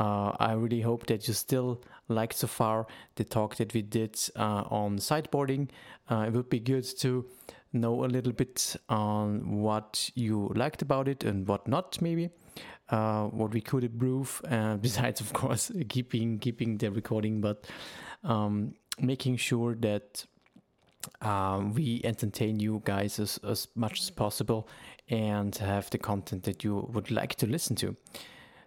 uh, 0.00 0.32
I 0.40 0.52
really 0.54 0.80
hope 0.80 1.04
that 1.08 1.28
you 1.28 1.34
still 1.34 1.82
liked 2.08 2.36
so 2.36 2.46
far 2.46 2.86
the 3.16 3.24
talk 3.24 3.56
that 3.56 3.74
we 3.74 3.82
did 3.82 4.18
uh, 4.34 4.64
on 4.70 4.96
sideboarding. 4.96 5.68
Uh, 6.10 6.24
it 6.28 6.32
would 6.32 6.48
be 6.48 6.60
good 6.60 6.86
to 7.00 7.26
know 7.72 8.04
a 8.04 8.06
little 8.06 8.32
bit 8.32 8.76
on 8.88 9.60
what 9.60 10.10
you 10.14 10.52
liked 10.54 10.82
about 10.82 11.08
it 11.08 11.24
and 11.24 11.46
what 11.46 11.66
not, 11.68 12.00
maybe 12.00 12.30
uh, 12.88 13.24
what 13.26 13.52
we 13.52 13.60
could 13.60 13.84
improve. 13.84 14.40
Uh, 14.48 14.76
besides, 14.80 15.20
of 15.20 15.32
course, 15.32 15.70
keeping 15.88 16.38
keeping 16.38 16.78
the 16.78 16.90
recording, 16.90 17.40
but 17.40 17.66
um, 18.24 18.74
making 19.00 19.36
sure 19.36 19.74
that 19.74 20.24
um, 21.20 21.72
we 21.74 22.00
entertain 22.04 22.58
you 22.58 22.82
guys 22.84 23.18
as, 23.18 23.38
as 23.44 23.68
much 23.74 24.00
as 24.00 24.10
possible 24.10 24.68
and 25.08 25.54
have 25.56 25.88
the 25.90 25.98
content 25.98 26.42
that 26.44 26.64
you 26.64 26.88
would 26.92 27.10
like 27.10 27.36
to 27.36 27.46
listen 27.46 27.76
to. 27.76 27.96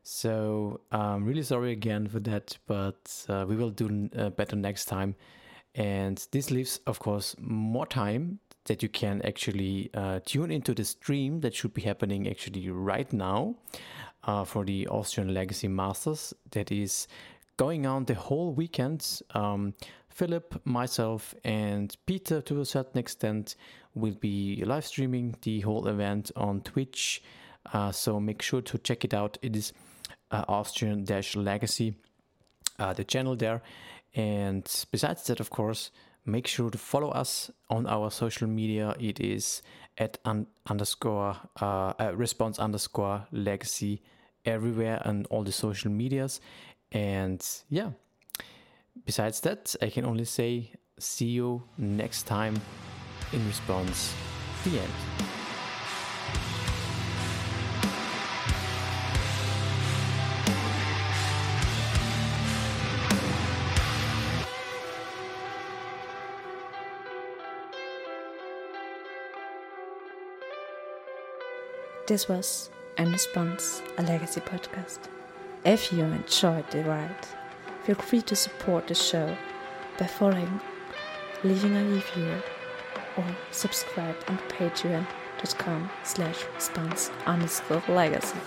So 0.04 0.82
I'm 0.92 1.26
really 1.26 1.44
sorry 1.44 1.72
again 1.72 2.08
for 2.08 2.20
that, 2.22 2.58
but 2.66 3.26
uh, 3.28 3.46
we 3.48 3.56
will 3.56 3.70
do 3.70 4.10
uh, 4.18 4.30
better 4.30 4.56
next 4.56 4.86
time. 4.86 5.16
And 5.76 6.26
this 6.32 6.50
leaves, 6.50 6.80
of 6.88 7.00
course, 7.00 7.36
more 7.40 7.86
time 7.86 8.40
that 8.66 8.84
you 8.84 8.90
can 8.90 9.22
actually 9.24 9.90
uh, 9.94 10.20
tune 10.26 10.52
into 10.52 10.74
the 10.74 10.84
stream 10.84 11.40
that 11.42 11.54
should 11.56 11.74
be 11.74 11.82
happening 11.82 12.28
actually 12.28 12.70
right 12.70 13.12
now 13.12 13.56
uh, 14.24 14.44
for 14.44 14.66
the 14.66 14.88
Austrian 14.88 15.34
Legacy 15.34 15.68
Masters. 15.68 16.34
That 16.52 16.72
is 16.72 17.08
going 17.58 17.86
on 17.86 18.06
the 18.06 18.16
whole 18.16 18.54
weekend. 18.54 19.22
Um, 19.34 19.74
Philipp, 20.10 20.60
myself, 20.66 21.34
and 21.44 21.96
Peter, 22.06 22.42
to 22.42 22.62
a 22.62 22.66
certain 22.66 23.00
extent, 23.00 23.56
will 23.96 24.16
be 24.16 24.64
live 24.66 24.86
streaming 24.86 25.36
the 25.42 25.62
whole 25.62 25.88
event 25.88 26.32
on 26.36 26.62
Twitch. 26.62 27.22
Uh, 27.74 27.92
so 27.92 28.20
make 28.20 28.42
sure 28.42 28.62
to 28.62 28.78
check 28.78 29.06
it 29.06 29.14
out. 29.14 29.38
It 29.42 29.56
is 29.56 29.74
uh, 30.32 30.46
Austrian 30.48 31.06
Legacy, 31.36 31.96
uh, 32.80 32.94
the 32.94 33.04
channel 33.04 33.36
there. 33.36 33.62
And 34.16 34.64
besides 34.92 35.24
that, 35.28 35.40
of 35.40 35.50
course, 35.50 35.92
make 36.32 36.48
sure 36.48 36.70
to 36.70 36.78
follow 36.78 37.10
us 37.10 37.52
on 37.70 37.88
our 37.88 38.12
social 38.12 38.48
media. 38.48 38.96
It 39.00 39.20
is 39.20 39.62
at 39.98 40.18
un- 40.26 40.48
underscore 40.70 41.36
uh, 41.60 42.12
response 42.16 42.60
underscore 42.60 43.28
legacy 43.32 44.02
everywhere 44.46 45.02
and 45.06 45.28
all 45.28 45.44
the 45.44 45.52
social 45.52 45.92
medias. 45.92 46.42
And 46.92 47.46
yeah, 47.70 47.92
besides 49.06 49.42
that, 49.42 49.76
I 49.82 49.90
can 49.90 50.06
only 50.06 50.26
say 50.26 50.72
see 50.98 51.28
you 51.28 51.64
next 51.78 52.24
time 52.24 52.56
in 53.34 53.46
response. 53.48 54.14
The 54.64 54.80
end. 54.80 55.39
This 72.10 72.28
was 72.28 72.72
In 72.98 73.12
Response, 73.12 73.84
a 74.00 74.02
Legacy 74.02 74.42
podcast. 74.42 74.98
If 75.64 75.94
you 75.94 76.06
enjoyed 76.06 76.68
the 76.72 76.84
ride, 76.84 77.28
feel 77.84 77.94
free 77.94 78.24
to 78.24 78.36
support 78.36 78.88
the 78.88 78.96
show 78.96 79.38
by 80.00 80.08
following, 80.08 80.60
leaving 81.44 81.78
a 81.78 81.86
review, 81.86 82.42
or 83.16 83.26
subscribe 83.52 84.16
on 84.28 84.40
patreon.com 84.50 85.92
slash 86.04 86.46
response 86.56 87.12
underscore 87.28 87.84
legacy. 87.88 88.40